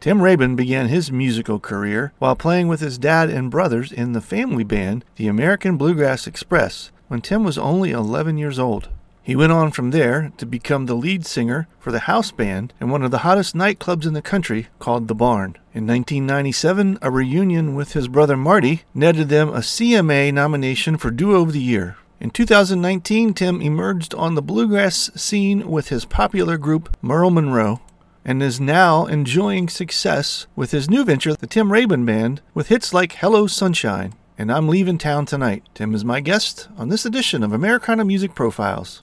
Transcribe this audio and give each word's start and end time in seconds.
Tim 0.00 0.20
Raybon 0.20 0.54
began 0.54 0.86
his 0.86 1.10
musical 1.10 1.58
career 1.58 2.12
while 2.20 2.36
playing 2.36 2.68
with 2.68 2.78
his 2.78 2.98
dad 2.98 3.30
and 3.30 3.50
brothers 3.50 3.90
in 3.90 4.12
the 4.12 4.20
family 4.20 4.62
band, 4.62 5.04
the 5.16 5.26
American 5.26 5.76
Bluegrass 5.76 6.28
Express, 6.28 6.92
when 7.08 7.20
Tim 7.20 7.42
was 7.42 7.58
only 7.58 7.90
11 7.90 8.38
years 8.38 8.60
old. 8.60 8.90
He 9.24 9.34
went 9.34 9.50
on 9.50 9.72
from 9.72 9.90
there 9.90 10.32
to 10.36 10.46
become 10.46 10.86
the 10.86 10.94
lead 10.94 11.26
singer 11.26 11.66
for 11.80 11.90
the 11.90 11.98
house 11.98 12.30
band 12.30 12.72
in 12.80 12.90
one 12.90 13.02
of 13.02 13.10
the 13.10 13.18
hottest 13.18 13.56
nightclubs 13.56 14.06
in 14.06 14.12
the 14.12 14.22
country 14.22 14.68
called 14.78 15.08
The 15.08 15.16
Barn. 15.16 15.56
In 15.74 15.84
1997, 15.86 17.00
a 17.02 17.10
reunion 17.10 17.74
with 17.74 17.94
his 17.94 18.06
brother 18.06 18.36
Marty 18.36 18.84
netted 18.94 19.28
them 19.28 19.48
a 19.48 19.58
CMA 19.58 20.32
nomination 20.32 20.96
for 20.96 21.10
Duo 21.10 21.42
of 21.42 21.52
the 21.52 21.60
Year. 21.60 21.96
In 22.20 22.30
2019, 22.30 23.34
Tim 23.34 23.60
emerged 23.60 24.14
on 24.14 24.36
the 24.36 24.42
bluegrass 24.42 25.10
scene 25.16 25.68
with 25.68 25.88
his 25.88 26.04
popular 26.04 26.56
group 26.56 26.96
Merle 27.02 27.30
Monroe 27.30 27.80
and 28.28 28.42
is 28.42 28.60
now 28.60 29.06
enjoying 29.06 29.70
success 29.70 30.46
with 30.54 30.70
his 30.70 30.90
new 30.90 31.02
venture, 31.02 31.32
the 31.32 31.46
Tim 31.46 31.70
Raybon 31.70 32.04
Band, 32.04 32.42
with 32.52 32.68
hits 32.68 32.92
like 32.92 33.12
Hello 33.12 33.46
Sunshine 33.46 34.14
and 34.36 34.52
I'm 34.52 34.68
Leaving 34.68 34.98
Town 34.98 35.24
Tonight. 35.24 35.64
Tim 35.72 35.94
is 35.94 36.04
my 36.04 36.20
guest 36.20 36.68
on 36.76 36.90
this 36.90 37.06
edition 37.06 37.42
of 37.42 37.54
Americana 37.54 38.04
Music 38.04 38.34
Profiles. 38.34 39.02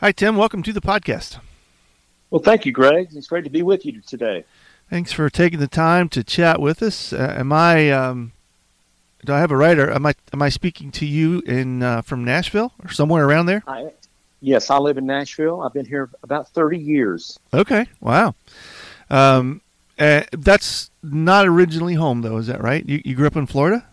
Hi, 0.00 0.10
Tim. 0.10 0.34
Welcome 0.34 0.64
to 0.64 0.72
the 0.72 0.80
podcast. 0.80 1.38
Well, 2.30 2.42
thank 2.42 2.66
you, 2.66 2.72
Greg. 2.72 3.10
It's 3.12 3.28
great 3.28 3.44
to 3.44 3.50
be 3.50 3.62
with 3.62 3.86
you 3.86 4.00
today. 4.00 4.44
Thanks 4.90 5.12
for 5.12 5.30
taking 5.30 5.60
the 5.60 5.68
time 5.68 6.08
to 6.08 6.24
chat 6.24 6.60
with 6.60 6.82
us. 6.82 7.12
Uh, 7.12 7.36
am 7.38 7.52
I? 7.52 7.92
Um, 7.92 8.32
do 9.24 9.32
I 9.32 9.38
have 9.38 9.52
a 9.52 9.56
writer? 9.56 9.88
Am 9.88 10.04
I? 10.04 10.14
Am 10.32 10.42
I 10.42 10.48
speaking 10.48 10.90
to 10.90 11.06
you 11.06 11.44
in 11.46 11.84
uh, 11.84 12.02
from 12.02 12.24
Nashville 12.24 12.72
or 12.82 12.90
somewhere 12.90 13.24
around 13.24 13.46
there? 13.46 13.62
I, 13.68 13.92
Yes, 14.42 14.70
I 14.70 14.78
live 14.78 14.98
in 14.98 15.06
Nashville. 15.06 15.62
I've 15.62 15.72
been 15.72 15.86
here 15.86 16.10
about 16.24 16.48
30 16.48 16.76
years. 16.76 17.38
Okay, 17.54 17.86
wow. 18.00 18.34
Um, 19.08 19.60
uh, 20.00 20.22
that's 20.32 20.90
not 21.00 21.46
originally 21.46 21.94
home, 21.94 22.22
though, 22.22 22.38
is 22.38 22.48
that 22.48 22.60
right? 22.60 22.86
You, 22.86 23.00
you 23.04 23.14
grew 23.14 23.28
up 23.28 23.36
in 23.36 23.46
Florida? 23.46 23.86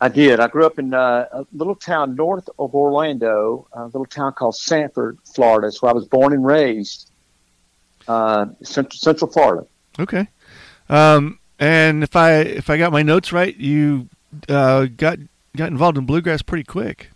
I 0.00 0.08
did. 0.08 0.40
I 0.40 0.48
grew 0.48 0.64
up 0.64 0.78
in 0.78 0.94
uh, 0.94 1.26
a 1.30 1.46
little 1.52 1.74
town 1.74 2.16
north 2.16 2.48
of 2.58 2.74
Orlando, 2.74 3.68
a 3.74 3.84
little 3.84 4.06
town 4.06 4.32
called 4.32 4.56
Sanford, 4.56 5.18
Florida. 5.34 5.70
So 5.70 5.86
I 5.86 5.92
was 5.92 6.06
born 6.06 6.32
and 6.32 6.46
raised 6.46 7.10
uh, 8.08 8.46
central, 8.62 8.98
central 8.98 9.30
Florida. 9.30 9.66
Okay. 9.98 10.28
Um, 10.88 11.38
and 11.58 12.02
if 12.02 12.16
I 12.16 12.36
if 12.38 12.70
I 12.70 12.78
got 12.78 12.90
my 12.90 13.02
notes 13.02 13.32
right, 13.32 13.54
you 13.56 14.08
uh, 14.48 14.86
got 14.86 15.18
got 15.56 15.68
involved 15.68 15.98
in 15.98 16.06
bluegrass 16.06 16.42
pretty 16.42 16.64
quick 16.64 17.10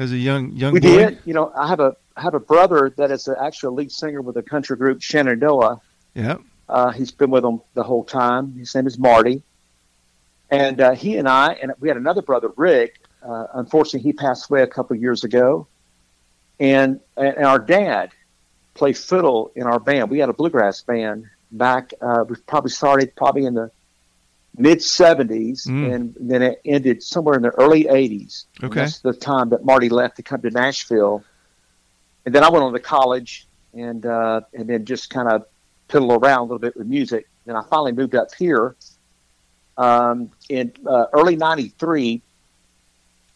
as 0.00 0.12
a 0.12 0.16
young 0.16 0.52
young 0.52 0.72
we 0.72 0.80
boy? 0.80 0.88
did. 0.88 1.18
You 1.24 1.34
know, 1.34 1.52
I 1.54 1.68
have 1.68 1.78
a 1.78 1.94
I 2.16 2.22
have 2.22 2.34
a 2.34 2.40
brother 2.40 2.92
that 2.96 3.10
is 3.10 3.28
actually 3.28 3.68
a 3.68 3.72
lead 3.72 3.92
singer 3.92 4.22
with 4.22 4.36
a 4.36 4.42
country 4.42 4.76
group, 4.76 5.02
Shenandoah. 5.02 5.80
Yeah. 6.14 6.38
Uh, 6.68 6.90
he's 6.90 7.10
been 7.10 7.30
with 7.30 7.42
them 7.42 7.60
the 7.74 7.82
whole 7.82 8.04
time. 8.04 8.54
His 8.54 8.74
name 8.74 8.86
is 8.86 8.98
Marty, 8.98 9.42
and 10.50 10.80
uh, 10.80 10.92
he 10.92 11.16
and 11.16 11.28
I 11.28 11.52
and 11.54 11.72
we 11.80 11.88
had 11.88 11.96
another 11.96 12.22
brother, 12.22 12.50
Rick. 12.56 12.96
Uh, 13.22 13.46
unfortunately, 13.54 14.08
he 14.08 14.12
passed 14.12 14.50
away 14.50 14.62
a 14.62 14.66
couple 14.66 14.96
of 14.96 15.02
years 15.02 15.22
ago, 15.24 15.66
and 16.58 17.00
and 17.16 17.44
our 17.44 17.58
dad 17.58 18.12
played 18.74 18.96
fiddle 18.96 19.52
in 19.54 19.64
our 19.64 19.78
band. 19.78 20.10
We 20.10 20.18
had 20.18 20.30
a 20.30 20.32
bluegrass 20.32 20.80
band 20.82 21.26
back. 21.52 21.92
Uh, 22.00 22.24
we 22.26 22.36
probably 22.46 22.70
started 22.70 23.14
probably 23.16 23.44
in 23.44 23.54
the 23.54 23.70
mid 24.56 24.78
70s, 24.78 25.66
mm. 25.66 25.92
and 25.92 26.14
then 26.18 26.42
it 26.42 26.60
ended 26.64 27.02
somewhere 27.02 27.36
in 27.36 27.42
the 27.42 27.50
early 27.50 27.84
80s. 27.84 28.46
Okay. 28.62 28.80
That's 28.80 29.00
the 29.00 29.12
time 29.12 29.50
that 29.50 29.64
Marty 29.64 29.88
left 29.88 30.16
to 30.16 30.22
come 30.22 30.42
to 30.42 30.50
Nashville. 30.50 31.24
And 32.26 32.34
then 32.34 32.44
I 32.44 32.50
went 32.50 32.64
on 32.64 32.72
to 32.72 32.80
college 32.80 33.46
and 33.72 34.04
uh, 34.04 34.42
and 34.52 34.68
then 34.68 34.84
just 34.84 35.10
kind 35.10 35.28
of 35.28 35.46
piddle 35.88 36.20
around 36.20 36.38
a 36.38 36.42
little 36.42 36.58
bit 36.58 36.76
with 36.76 36.86
music. 36.86 37.28
Then 37.46 37.56
I 37.56 37.62
finally 37.64 37.92
moved 37.92 38.14
up 38.14 38.28
here 38.34 38.76
um, 39.76 40.30
in 40.48 40.72
uh, 40.86 41.06
early 41.12 41.36
93. 41.36 42.22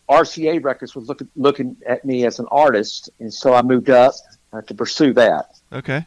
RCA 0.09 0.63
Records 0.63 0.95
was 0.95 1.09
looking 1.09 1.29
looking 1.35 1.77
at 1.87 2.05
me 2.05 2.27
as 2.27 2.39
an 2.39 2.47
artist, 2.51 3.09
and 3.21 3.33
so 3.33 3.55
I 3.55 3.63
moved 3.63 3.89
up 3.89 4.15
uh, 4.53 4.61
to 4.63 4.75
pursue 4.75 5.15
that. 5.15 5.59
Okay. 5.73 6.07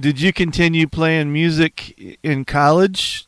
Did 0.00 0.20
you 0.20 0.32
continue 0.32 0.86
playing 0.86 1.32
music 1.32 2.18
in 2.22 2.44
college 2.44 3.27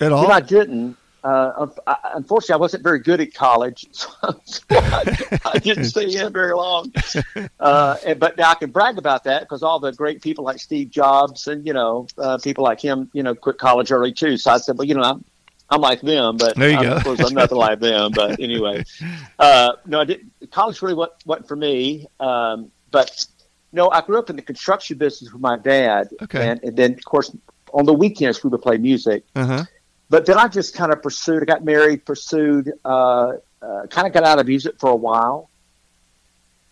at 0.00 0.12
all? 0.12 0.30
I 0.30 0.40
didn't. 0.40 0.96
Uh, 1.22 1.66
unfortunately, 2.14 2.54
I 2.54 2.56
wasn't 2.56 2.82
very 2.82 2.98
good 2.98 3.20
at 3.20 3.34
college, 3.34 3.86
so, 3.92 4.08
I, 4.22 5.38
I, 5.44 5.58
didn't 5.58 5.84
stay 5.94 6.16
in 6.16 6.32
very 6.32 6.54
long. 6.54 6.92
Uh, 7.58 7.96
and, 8.06 8.18
but 8.18 8.38
now 8.38 8.50
I 8.50 8.54
can 8.54 8.70
brag 8.70 8.96
about 8.96 9.24
that 9.24 9.42
because 9.42 9.62
all 9.62 9.80
the 9.80 9.92
great 9.92 10.22
people 10.22 10.44
like 10.44 10.60
Steve 10.60 10.90
Jobs 10.90 11.46
and 11.46 11.66
you 11.66 11.74
know 11.74 12.06
uh, 12.16 12.38
people 12.38 12.64
like 12.64 12.80
him, 12.80 13.10
you 13.12 13.22
know, 13.22 13.34
quit 13.34 13.58
college 13.58 13.92
early 13.92 14.12
too. 14.12 14.38
So 14.38 14.50
I 14.50 14.58
said, 14.58 14.78
well, 14.78 14.86
you 14.86 14.94
know, 14.94 15.02
I'm 15.02 15.24
I'm 15.68 15.82
like 15.82 16.00
them, 16.00 16.38
but 16.38 16.56
there 16.56 16.70
you 16.70 16.78
I, 16.78 16.82
go. 16.84 16.92
of 16.96 17.04
course 17.04 17.20
I'm 17.20 17.34
nothing 17.34 17.58
like 17.58 17.80
them. 17.80 18.12
But 18.14 18.40
anyway, 18.40 18.84
uh, 19.38 19.72
no, 19.84 20.00
I 20.00 20.04
did. 20.04 20.30
College 20.50 20.80
really 20.80 20.94
wasn't, 20.94 21.26
wasn't 21.26 21.48
for 21.48 21.56
me. 21.56 22.06
Um, 22.18 22.72
but 22.90 23.26
no, 23.72 23.90
I 23.90 24.00
grew 24.00 24.18
up 24.18 24.30
in 24.30 24.36
the 24.36 24.42
construction 24.42 24.96
business 24.96 25.30
with 25.30 25.42
my 25.42 25.58
dad, 25.58 26.08
okay. 26.22 26.48
and, 26.48 26.62
and 26.62 26.76
then 26.78 26.94
of 26.94 27.04
course 27.04 27.30
on 27.74 27.84
the 27.84 27.94
weekends 27.94 28.42
we 28.42 28.48
would 28.48 28.62
play 28.62 28.78
music. 28.78 29.24
Uh-huh 29.36 29.64
but 30.10 30.26
then 30.26 30.36
I 30.36 30.48
just 30.48 30.74
kind 30.74 30.92
of 30.92 31.02
pursued. 31.02 31.42
I 31.42 31.46
got 31.46 31.64
married, 31.64 32.04
pursued, 32.04 32.72
uh, 32.84 33.34
uh, 33.62 33.86
kind 33.88 34.08
of 34.08 34.12
got 34.12 34.24
out 34.24 34.40
of 34.40 34.46
music 34.48 34.74
for 34.78 34.90
a 34.90 34.96
while, 34.96 35.48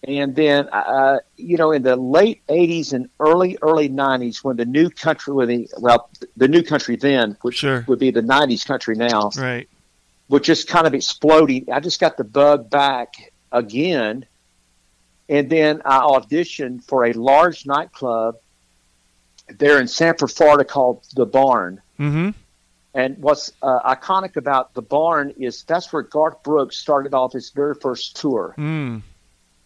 and 0.03 0.35
then 0.35 0.69
uh, 0.71 1.21
you 1.37 1.57
know, 1.57 1.71
in 1.71 1.83
the 1.83 1.95
late 1.95 2.45
'80s 2.49 2.93
and 2.93 3.09
early 3.21 3.57
early 3.63 3.89
'90s, 3.89 4.43
when 4.43 4.57
the 4.57 4.65
new 4.65 4.91
country, 4.91 5.33
when 5.33 5.49
the 5.49 5.71
well, 5.79 6.11
the 6.37 6.49
new 6.49 6.65
country 6.65 6.97
then, 6.97 7.37
which 7.43 7.59
sure. 7.59 7.85
would 7.87 8.01
be 8.01 8.11
the 8.11 8.23
'90s 8.23 8.67
country 8.67 8.97
now, 8.97 9.31
right, 9.39 9.69
was 10.29 10.43
just 10.43 10.67
kind 10.67 10.89
of 10.89 10.93
exploding. 10.93 11.71
I 11.71 11.79
just 11.79 12.01
got 12.01 12.17
the 12.17 12.25
bug 12.25 12.69
back 12.69 13.15
again, 13.53 14.27
and 15.29 15.49
then 15.49 15.81
I 15.85 16.01
auditioned 16.01 16.83
for 16.83 17.07
a 17.07 17.13
large 17.13 17.67
nightclub 17.67 18.37
there 19.47 19.81
in 19.81 19.87
Sanford, 19.87 20.33
Florida, 20.33 20.65
called 20.65 21.05
the 21.15 21.25
Barn. 21.25 21.81
Mm-hmm 22.01 22.31
and 22.99 23.17
what's 23.19 23.53
uh, 23.63 23.95
iconic 23.95 24.35
about 24.35 24.75
the 24.75 24.83
barn 24.83 25.33
is 25.39 25.63
that's 25.63 25.93
where 25.93 26.03
Garth 26.03 26.43
Brooks 26.43 26.77
started 26.77 27.15
off 27.15 27.33
his 27.33 27.51
very 27.51 27.77
first 27.77 28.17
tour. 28.17 28.57
Mm. 28.59 29.03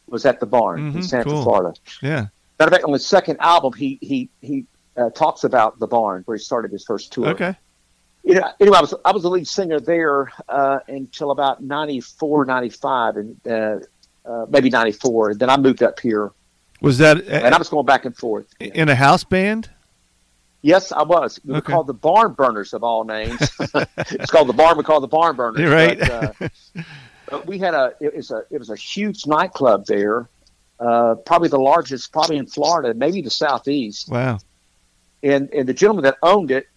Was 0.07 0.27
at 0.27 0.39
the 0.39 0.45
barn 0.45 0.81
mm-hmm. 0.81 0.99
in 0.99 1.03
Sanford 1.03 1.33
cool. 1.33 1.43
Florida. 1.43 1.75
Yeah. 2.03 2.27
Matter 2.59 2.69
of 2.69 2.71
fact, 2.73 2.85
on 2.85 2.93
his 2.93 3.07
second 3.07 3.39
album, 3.41 3.73
he 3.73 3.99
he 4.03 4.29
he 4.43 4.67
uh, 4.99 5.09
talks 5.11 5.45
about 5.45 5.79
the 5.79 5.87
barn 5.87 6.25
where 6.27 6.37
he 6.37 6.43
started 6.43 6.73
his 6.73 6.85
first 6.85 7.11
tour. 7.11 7.29
Okay. 7.29 7.57
You 8.23 8.35
know, 8.35 8.53
anyway, 8.61 8.77
I 8.77 8.81
was 8.83 8.95
I 9.03 9.13
was 9.13 9.23
the 9.23 9.31
lead 9.31 9.49
singer 9.49 9.81
there 9.81 10.31
uh, 10.51 10.81
until 10.87 11.31
about 11.31 11.63
94, 11.63 12.45
95, 12.45 13.17
and 13.17 13.47
uh, 13.49 13.79
uh, 14.27 14.47
maybe 14.51 14.69
ninety 14.69 14.93
four, 14.93 15.31
and 15.31 15.41
then 15.41 15.49
I 15.49 15.57
moved 15.57 15.83
up 15.83 15.99
here. 16.01 16.33
Was 16.83 16.99
that? 16.99 17.27
and 17.27 17.55
I 17.55 17.59
was 17.59 17.71
going 17.71 17.87
back 17.87 18.05
and 18.05 18.15
forth 18.15 18.47
in 18.61 18.91
a 18.91 18.95
house 18.95 19.25
band. 19.25 19.71
Yes, 20.63 20.93
I 20.93 21.03
was. 21.03 21.41
We 21.45 21.51
okay. 21.51 21.59
were 21.59 21.61
called 21.61 21.89
the 21.89 21.95
Barn 21.95 22.33
Burners 22.33 22.73
of 22.73 22.85
all 22.85 23.05
names. 23.05 23.39
it's 23.59 24.31
called 24.31 24.49
the 24.49 24.53
Barn. 24.53 24.79
We 24.79 24.85
call 24.85 25.01
the 25.01 25.09
Barn 25.09 25.35
Burners. 25.35 25.61
You're 25.61 25.73
right. 25.73 25.99
But, 25.99 26.11
uh, 26.11 26.49
but 27.29 27.47
we 27.47 27.59
had 27.59 27.75
a 27.75 27.95
it 28.01 28.15
was 28.15 28.31
a 28.31 28.45
it 28.51 28.59
was 28.59 28.71
a 28.71 28.77
huge 28.77 29.27
nightclub 29.27 29.87
there, 29.87 30.29
uh, 30.79 31.17
probably 31.27 31.49
the 31.49 31.59
largest, 31.59 32.13
probably 32.13 32.37
in 32.37 32.47
Florida, 32.47 32.95
maybe 32.95 33.23
the 33.23 33.31
southeast. 33.31 34.09
Wow. 34.09 34.39
And 35.23 35.51
and 35.53 35.69
the 35.69 35.75
gentleman 35.75 36.05
that 36.05 36.19
owned 36.23 36.53
it, 36.53 36.69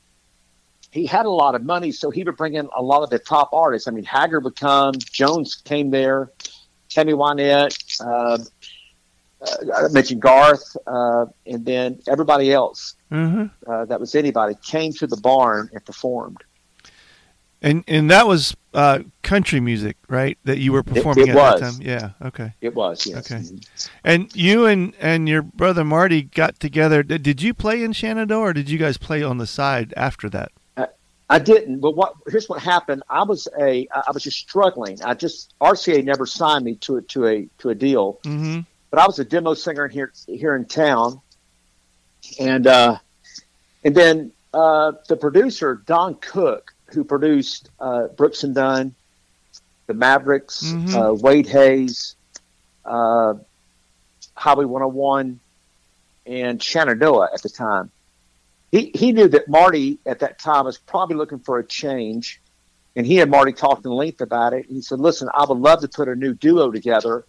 he 0.92 1.06
had 1.06 1.26
a 1.26 1.30
lot 1.30 1.54
of 1.54 1.64
money, 1.64 1.92
so 1.92 2.10
he 2.10 2.24
would 2.24 2.38
bring 2.38 2.56
in 2.56 2.70
a 2.76 2.82
lot 2.82 3.04
of 3.04 3.12
the 3.12 3.20
top 3.20 3.50
artists. 3.54 3.88
I 3.88 3.92
mean, 3.92 4.06
Haggard 4.06 4.46
would 4.46 4.56
come, 4.56 4.96
Jones 4.98 5.56
came 5.56 5.92
there, 5.92 6.32
Tammy 6.90 7.14
Wynette, 7.14 8.02
uh, 8.02 8.06
uh, 8.06 8.38
I 9.76 9.88
mentioned 9.90 10.22
Garth, 10.22 10.76
uh, 10.88 11.26
and 11.46 11.66
then 11.66 12.00
everybody 12.08 12.52
else 12.54 12.96
Mm-hmm. 13.12 13.46
uh, 13.72 13.86
that 13.86 14.00
was 14.00 14.16
anybody 14.16 14.56
came 14.64 14.92
to 14.94 15.08
the 15.08 15.18
barn 15.18 15.70
and 15.74 15.84
performed. 15.86 16.44
And 17.62 17.84
and 17.88 18.12
that 18.12 18.28
was 18.28 18.56
uh, 18.74 19.00
country 19.24 19.60
music, 19.60 19.96
right? 20.10 20.38
That 20.44 20.58
you 20.60 20.72
were 20.74 20.84
performing 20.84 21.28
it 21.28 21.30
at 21.32 21.36
was. 21.36 21.60
that 21.62 21.72
time. 21.72 21.82
Yeah. 21.82 22.28
Okay. 22.28 22.54
It 22.62 22.76
was, 22.76 23.06
yes. 23.08 23.32
Okay. 23.32 23.44
And 24.04 24.36
you 24.36 24.66
and 24.66 24.94
and 25.00 25.30
your 25.30 25.42
brother 25.42 25.84
Marty 25.84 26.24
got 26.24 26.60
together. 26.60 27.02
Did, 27.04 27.24
did 27.24 27.42
you 27.42 27.54
play 27.54 27.84
in 27.84 27.94
Shenandoah, 27.94 28.40
or 28.50 28.54
did 28.54 28.70
you 28.70 28.78
guys 28.78 28.98
play 28.98 29.24
on 29.24 29.38
the 29.38 29.48
side 29.48 29.94
after 29.96 30.30
that? 30.30 30.52
I 31.28 31.40
didn't, 31.40 31.80
but 31.80 31.96
what 31.96 32.14
here's 32.28 32.48
what 32.48 32.62
happened. 32.62 33.02
I 33.10 33.24
was 33.24 33.48
a 33.60 33.88
I 33.92 34.12
was 34.14 34.22
just 34.22 34.38
struggling. 34.38 35.02
I 35.04 35.16
just 35.16 35.56
RCA 35.60 36.04
never 36.04 36.28
signed 36.28 36.66
me 36.66 36.76
to 36.82 36.98
a 36.98 37.02
to 37.02 37.26
a 37.26 37.48
to 37.60 37.70
a 37.70 37.76
deal, 37.76 38.20
Mm-hmm. 38.26 38.60
But 38.96 39.02
I 39.02 39.08
was 39.08 39.20
a 39.20 39.26
demo 39.26 39.54
singer 39.54 39.90
here 39.90 40.14
here 40.26 40.56
in 40.56 40.64
town, 40.64 41.20
and 42.40 42.66
uh, 42.66 42.98
and 43.84 43.94
then 43.94 44.32
uh, 44.54 44.94
the 45.10 45.18
producer 45.18 45.82
Don 45.86 46.16
Cook, 46.16 46.74
who 46.94 47.04
produced 47.04 47.70
uh, 47.78 48.08
Brooks 48.08 48.46
and 48.46 48.56
Dunn, 48.56 48.96
the 49.88 49.94
Mavericks, 49.96 50.64
Mhm. 50.64 50.94
uh, 50.96 51.14
Wade 51.14 51.46
Hayes, 51.48 52.16
uh, 52.86 53.34
Highway 54.34 54.64
101, 54.64 55.42
and 56.26 56.64
Shenandoah 56.64 57.32
at 57.34 57.42
the 57.42 57.50
time. 57.50 57.92
He 58.72 58.92
he 58.96 59.12
knew 59.12 59.28
that 59.28 59.50
Marty 59.50 60.00
at 60.06 60.20
that 60.20 60.40
time 60.40 60.64
was 60.64 60.78
probably 60.78 61.18
looking 61.18 61.40
for 61.40 61.60
a 61.60 61.66
change, 61.66 62.40
and 62.96 63.06
he 63.06 63.20
and 63.20 63.30
Marty 63.30 63.52
talked 63.52 63.84
in 63.84 63.92
length 63.92 64.22
about 64.22 64.54
it. 64.54 64.68
He 64.70 64.82
said, 64.82 65.02
"Listen, 65.02 65.28
I 65.34 65.44
would 65.44 65.58
love 65.58 65.82
to 65.82 65.90
put 65.90 66.08
a 66.08 66.16
new 66.16 66.34
duo 66.34 66.72
together, 66.72 67.26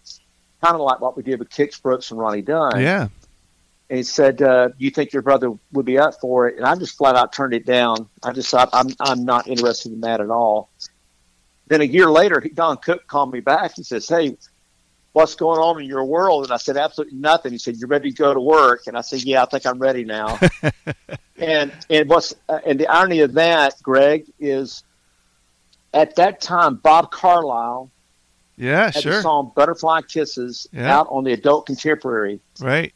kind 0.63 0.75
of 0.75 0.81
like 0.81 0.99
what 0.99 1.15
we 1.15 1.23
did 1.23 1.39
with 1.39 1.49
Kix 1.49 1.81
Brooks 1.81 2.11
and 2.11 2.19
Ronnie 2.19 2.41
Dunn." 2.41 2.79
Yeah. 2.79 3.07
And 3.89 3.97
he 3.97 4.03
said, 4.03 4.41
uh, 4.41 4.69
"You 4.77 4.89
think 4.89 5.13
your 5.13 5.21
brother 5.21 5.53
would 5.71 5.85
be 5.85 5.97
up 5.97 6.15
for 6.19 6.47
it?" 6.47 6.57
And 6.57 6.65
I 6.65 6.75
just 6.75 6.97
flat 6.97 7.15
out 7.15 7.33
turned 7.33 7.53
it 7.53 7.65
down. 7.65 8.09
I 8.23 8.33
just 8.33 8.49
thought 8.49 8.69
I'm 8.73 8.89
I'm 8.99 9.23
not 9.23 9.47
interested 9.47 9.91
in 9.93 10.01
that 10.01 10.21
at 10.21 10.29
all. 10.29 10.69
Then 11.67 11.81
a 11.81 11.85
year 11.85 12.09
later, 12.09 12.41
Don 12.53 12.77
Cook 12.77 13.07
called 13.07 13.33
me 13.33 13.39
back. 13.39 13.75
He 13.75 13.83
says, 13.83 14.07
"Hey, 14.07 14.37
what's 15.13 15.35
going 15.35 15.59
on 15.59 15.81
in 15.81 15.87
your 15.87 16.05
world?" 16.05 16.45
And 16.45 16.53
I 16.53 16.57
said, 16.57 16.77
"Absolutely 16.77 17.17
nothing." 17.17 17.51
He 17.51 17.57
said, 17.57 17.75
you're 17.77 17.87
ready 17.87 18.11
to 18.11 18.17
go 18.17 18.33
to 18.33 18.39
work?" 18.39 18.87
And 18.87 18.97
I 18.97 19.01
said, 19.01 19.23
"Yeah, 19.23 19.43
I 19.43 19.45
think 19.45 19.65
I'm 19.65 19.79
ready 19.79 20.03
now." 20.03 20.39
and 21.37 21.71
and 21.89 22.09
what's 22.09 22.35
uh, 22.49 22.59
and 22.65 22.79
the 22.79 22.87
irony 22.87 23.21
of 23.21 23.33
that, 23.33 23.75
Greg, 23.81 24.25
is 24.39 24.83
at 25.93 26.15
that 26.15 26.41
time 26.41 26.75
Bob 26.75 27.11
Carlisle 27.11 27.91
Yeah. 28.57 28.85
had 28.85 28.95
the 28.95 29.01
Sure. 29.01 29.21
song 29.21 29.51
"Butterfly 29.55 30.01
Kisses" 30.01 30.67
Yeah. 30.73 30.97
out 30.99 31.07
on 31.09 31.23
the 31.23 31.33
Adult 31.33 31.65
Contemporary 31.67 32.39
Right. 32.59 32.93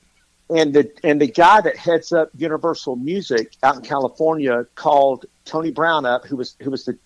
and 0.49 0.73
the 0.73 0.91
and 1.03 1.21
the 1.21 1.27
guy 1.27 1.61
that 1.61 1.77
heads 1.77 2.11
up 2.11 2.29
Universal 2.37 2.95
Music 2.97 3.55
out 3.63 3.75
in 3.75 3.81
California 3.81 4.65
called 4.75 5.25
Tony 5.45 5.71
Brown 5.71 6.05
up, 6.05 6.25
who 6.25 6.35
was 6.35 6.55
who 6.61 6.71
was 6.71 6.85
the 6.85 6.97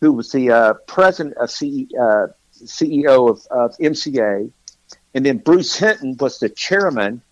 who 0.00 0.12
was 0.12 0.30
the 0.32 0.50
uh, 0.50 0.74
president 0.86 1.36
of 1.38 1.50
CE, 1.50 1.86
uh, 1.98 2.26
CEO 2.64 3.30
of, 3.30 3.46
of 3.50 3.76
MCA, 3.78 4.50
and 5.14 5.24
then 5.24 5.38
Bruce 5.38 5.74
Hinton 5.76 6.16
was 6.18 6.38
the 6.38 6.48
chairman. 6.50 7.22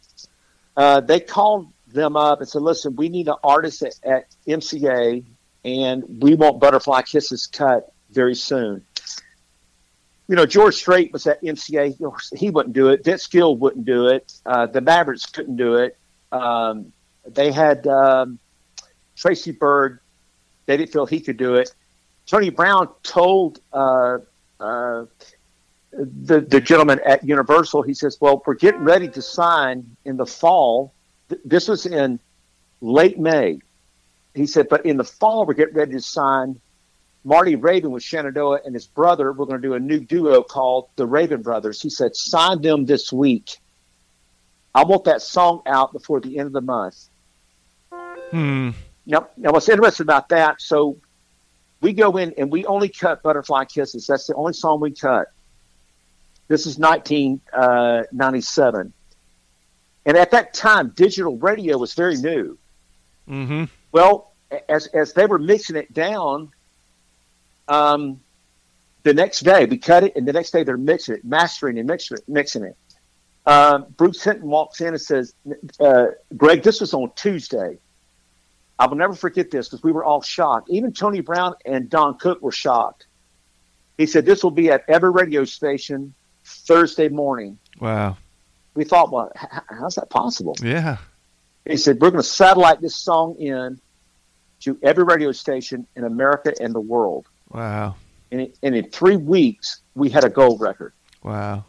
Uh, 0.76 1.00
they 1.00 1.20
called 1.20 1.68
them 1.88 2.16
up 2.16 2.40
and 2.40 2.48
said, 2.48 2.62
"Listen, 2.62 2.96
we 2.96 3.08
need 3.08 3.28
an 3.28 3.34
artist 3.44 3.82
at, 3.82 3.94
at 4.04 4.26
MCA, 4.48 5.22
and 5.64 6.22
we 6.22 6.34
want 6.34 6.58
Butterfly 6.60 7.02
Kisses 7.02 7.46
cut 7.46 7.92
very 8.10 8.34
soon." 8.34 8.84
You 10.26 10.36
know, 10.36 10.46
George 10.46 10.74
Strait 10.74 11.12
was 11.12 11.26
at 11.26 11.42
MCA. 11.42 11.94
He 12.36 12.50
wouldn't 12.50 12.74
do 12.74 12.88
it. 12.88 13.04
Vince 13.04 13.26
Gill 13.26 13.56
wouldn't 13.56 13.84
do 13.84 14.06
it. 14.08 14.32
Uh, 14.46 14.66
the 14.66 14.80
Mavericks 14.80 15.26
couldn't 15.26 15.56
do 15.56 15.74
it. 15.76 15.98
Um, 16.32 16.92
they 17.26 17.52
had 17.52 17.86
um, 17.86 18.38
Tracy 19.16 19.52
Byrd. 19.52 20.00
They 20.66 20.76
didn't 20.78 20.92
feel 20.92 21.04
he 21.04 21.20
could 21.20 21.36
do 21.36 21.54
it. 21.56 21.70
Tony 22.26 22.48
Brown 22.48 22.88
told 23.02 23.60
uh, 23.72 24.18
uh, 24.58 25.04
the 25.92 26.40
the 26.40 26.60
gentleman 26.60 27.00
at 27.04 27.22
Universal. 27.22 27.82
He 27.82 27.92
says, 27.92 28.16
"Well, 28.18 28.42
we're 28.46 28.54
getting 28.54 28.80
ready 28.80 29.08
to 29.08 29.20
sign 29.20 29.94
in 30.06 30.16
the 30.16 30.26
fall. 30.26 30.94
Th- 31.28 31.40
This 31.44 31.68
was 31.68 31.84
in 31.84 32.18
late 32.80 33.18
May." 33.18 33.58
He 34.34 34.46
said, 34.46 34.68
"But 34.70 34.86
in 34.86 34.96
the 34.96 35.04
fall, 35.04 35.44
we're 35.44 35.52
getting 35.54 35.74
ready 35.74 35.92
to 35.92 36.00
sign 36.00 36.60
Marty 37.24 37.56
Raybon 37.56 37.90
with 37.90 38.02
Shenandoah 38.02 38.60
and 38.64 38.74
his 38.74 38.86
brother. 38.86 39.32
We're 39.32 39.46
going 39.46 39.62
to 39.62 39.68
do 39.68 39.74
a 39.74 39.80
new 39.80 40.00
duo 40.00 40.42
called 40.42 40.90
the 40.96 41.08
Raybon 41.08 41.42
Brothers. 41.42 41.80
He 41.80 41.88
said, 41.88 42.14
sign 42.14 42.60
them 42.60 42.84
this 42.84 43.10
week. 43.12 43.56
I 44.74 44.84
want 44.84 45.04
that 45.04 45.22
song 45.22 45.62
out 45.66 45.92
before 45.92 46.20
the 46.20 46.38
end 46.38 46.48
of 46.48 46.52
the 46.52 46.60
month. 46.60 47.08
Hmm. 48.30 48.70
Now, 49.06 49.28
now 49.36 49.52
what's 49.52 49.68
interesting 49.68 50.04
about 50.04 50.30
that, 50.30 50.60
so 50.60 50.98
we 51.80 51.92
go 51.92 52.16
in 52.16 52.34
and 52.36 52.50
we 52.50 52.66
only 52.66 52.88
cut 52.88 53.22
Butterfly 53.22 53.66
Kisses. 53.66 54.04
That's 54.06 54.26
the 54.26 54.34
only 54.34 54.54
song 54.54 54.80
we 54.80 54.90
cut. 54.92 55.28
This 56.48 56.66
is 56.66 56.76
1997. 56.78 58.92
And 60.06 60.16
at 60.16 60.32
that 60.32 60.52
time, 60.52 60.92
digital 60.94 61.38
radio 61.38 61.78
was 61.78 61.94
very 61.94 62.16
new. 62.16 62.58
Mm-hmm. 63.28 63.64
Well, 63.92 64.32
as 64.68 64.86
as 64.88 65.14
they 65.14 65.24
were 65.26 65.38
mixing 65.38 65.76
it 65.76 65.94
down, 65.94 66.50
um, 67.68 68.20
the 69.02 69.14
next 69.14 69.40
day 69.40 69.66
we 69.66 69.78
cut 69.78 70.04
it, 70.04 70.16
and 70.16 70.26
the 70.26 70.32
next 70.32 70.50
day 70.50 70.64
they're 70.64 70.76
mixing 70.76 71.16
it, 71.16 71.24
mastering 71.24 71.78
and 71.78 71.86
mixing 71.86 72.18
it. 72.18 72.24
Mixing 72.28 72.64
it. 72.64 72.76
Um, 73.46 73.86
Bruce 73.96 74.22
Hinton 74.24 74.48
walks 74.48 74.80
in 74.80 74.88
and 74.88 75.00
says, 75.00 75.34
uh, 75.78 76.06
"Greg, 76.36 76.62
this 76.62 76.80
was 76.80 76.94
on 76.94 77.12
Tuesday. 77.14 77.78
I 78.78 78.86
will 78.86 78.96
never 78.96 79.14
forget 79.14 79.50
this 79.50 79.68
because 79.68 79.82
we 79.82 79.92
were 79.92 80.04
all 80.04 80.22
shocked. 80.22 80.68
Even 80.70 80.92
Tony 80.92 81.20
Brown 81.20 81.54
and 81.64 81.88
Don 81.88 82.18
Cook 82.18 82.42
were 82.42 82.52
shocked. 82.52 83.06
He 83.96 84.06
said 84.06 84.26
this 84.26 84.42
will 84.42 84.50
be 84.50 84.70
at 84.70 84.84
every 84.88 85.10
radio 85.10 85.44
station 85.44 86.14
Thursday 86.44 87.08
morning. 87.08 87.58
Wow. 87.80 88.16
We 88.74 88.84
thought, 88.84 89.12
well, 89.12 89.30
how's 89.70 89.94
that 89.94 90.10
possible? 90.10 90.56
Yeah. 90.60 90.96
He 91.64 91.76
said, 91.76 92.00
We're 92.00 92.10
going 92.10 92.22
to 92.22 92.28
satellite 92.28 92.80
this 92.80 92.96
song 92.96 93.36
in 93.36 93.80
to 94.60 94.78
every 94.82 95.04
radio 95.04 95.32
station 95.32 95.86
in 95.94 96.04
America 96.04 96.52
and 96.60 96.74
the 96.74 96.80
world. 96.80 97.26
Wow. 97.50 97.96
And, 98.30 98.40
it, 98.42 98.58
and 98.62 98.74
in 98.74 98.90
three 98.90 99.16
weeks, 99.16 99.80
we 99.94 100.10
had 100.10 100.24
a 100.24 100.28
gold 100.28 100.60
record. 100.60 100.92
Wow. 101.22 101.64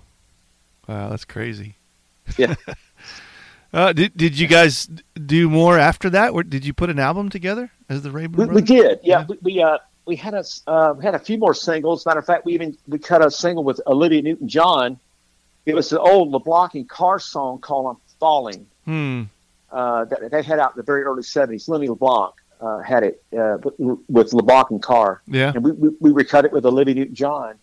Wow. 0.88 1.10
That's 1.10 1.26
crazy. 1.26 1.76
Yeah. 2.38 2.56
Uh, 3.74 3.92
did 3.92 4.16
did 4.16 4.40
you 4.40 4.48
guys 4.48 4.88
do 5.26 5.50
more 5.50 5.78
after 5.78 6.10
that? 6.10 6.32
Or 6.32 6.44
did 6.44 6.66
you 6.66 6.74
put 6.74 6.90
an 6.90 6.98
album 6.98 7.28
together 7.28 7.70
as 7.90 8.04
the 8.04 8.10
Raybon 8.10 8.38
We, 8.38 8.46
we 8.46 8.62
did. 8.62 9.02
Yeah. 9.04 9.20
Yeah. 9.20 9.26
We, 9.28 9.38
we, 9.42 9.62
uh, 9.62 9.80
we 10.06 10.16
had 10.16 10.34
a, 10.34 10.46
uh, 10.66 10.94
we 10.98 11.04
had 11.04 11.14
a 11.14 11.20
few 11.20 11.38
more 11.38 11.54
singles. 11.54 12.06
Matter 12.06 12.20
of 12.20 12.26
fact, 12.26 12.46
we 12.46 12.54
even 12.54 12.78
we 12.88 13.00
cut 13.00 13.26
a 13.26 13.30
single 13.30 13.66
with 13.66 13.82
Olivia 13.86 14.22
Newton 14.22 14.48
John. 14.48 14.98
It 15.66 15.76
was 15.76 15.90
the 15.90 16.00
old 16.00 16.32
LeBlanc 16.32 16.76
and 16.76 16.88
Carr 16.88 17.20
song 17.20 17.60
called 17.60 17.88
I'm 17.88 18.02
Falling. 18.18 18.66
Hmm. 18.86 19.24
uh, 19.72 20.06
that 20.06 20.32
they 20.32 20.42
had 20.42 20.60
out 20.60 20.72
in 20.72 20.78
the 20.78 20.84
very 20.84 21.04
early 21.04 21.24
70s. 21.24 21.68
Lenny 21.68 21.90
LeBlanc 21.90 22.34
uh, 22.62 22.80
had 22.80 23.04
it 23.04 23.24
uh, 23.38 23.58
with, 24.08 24.34
LeBlanc 24.34 24.70
and 24.72 24.82
Carr. 24.82 25.22
Yeah. 25.28 25.52
and 25.54 25.64
we, 25.64 25.72
we, 25.72 25.90
we 26.00 26.12
recut 26.12 26.46
it 26.46 26.52
with 26.52 26.66
Olivia 26.66 26.96
Newton-John. 26.96 27.56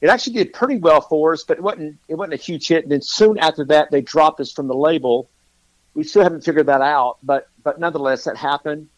It 0.00 0.08
actually 0.08 0.34
did 0.34 0.52
pretty 0.52 0.76
well 0.76 1.00
for 1.00 1.32
us, 1.32 1.44
but 1.44 1.56
it 1.56 1.62
wasn't 1.62 1.98
it 2.06 2.16
wasn't 2.16 2.34
a 2.34 2.36
huge 2.36 2.68
hit. 2.68 2.82
And 2.82 2.92
then 2.92 3.00
soon 3.00 3.38
after 3.38 3.64
that, 3.66 3.90
they 3.90 4.02
dropped 4.02 4.40
us 4.40 4.52
from 4.52 4.68
the 4.68 4.74
label. 4.74 5.30
We 5.94 6.04
still 6.04 6.22
haven't 6.22 6.44
figured 6.44 6.66
that 6.66 6.82
out, 6.82 7.16
but 7.22 7.48
but 7.62 7.80
nonetheless, 7.80 8.24
that 8.24 8.36
happened. 8.36 8.88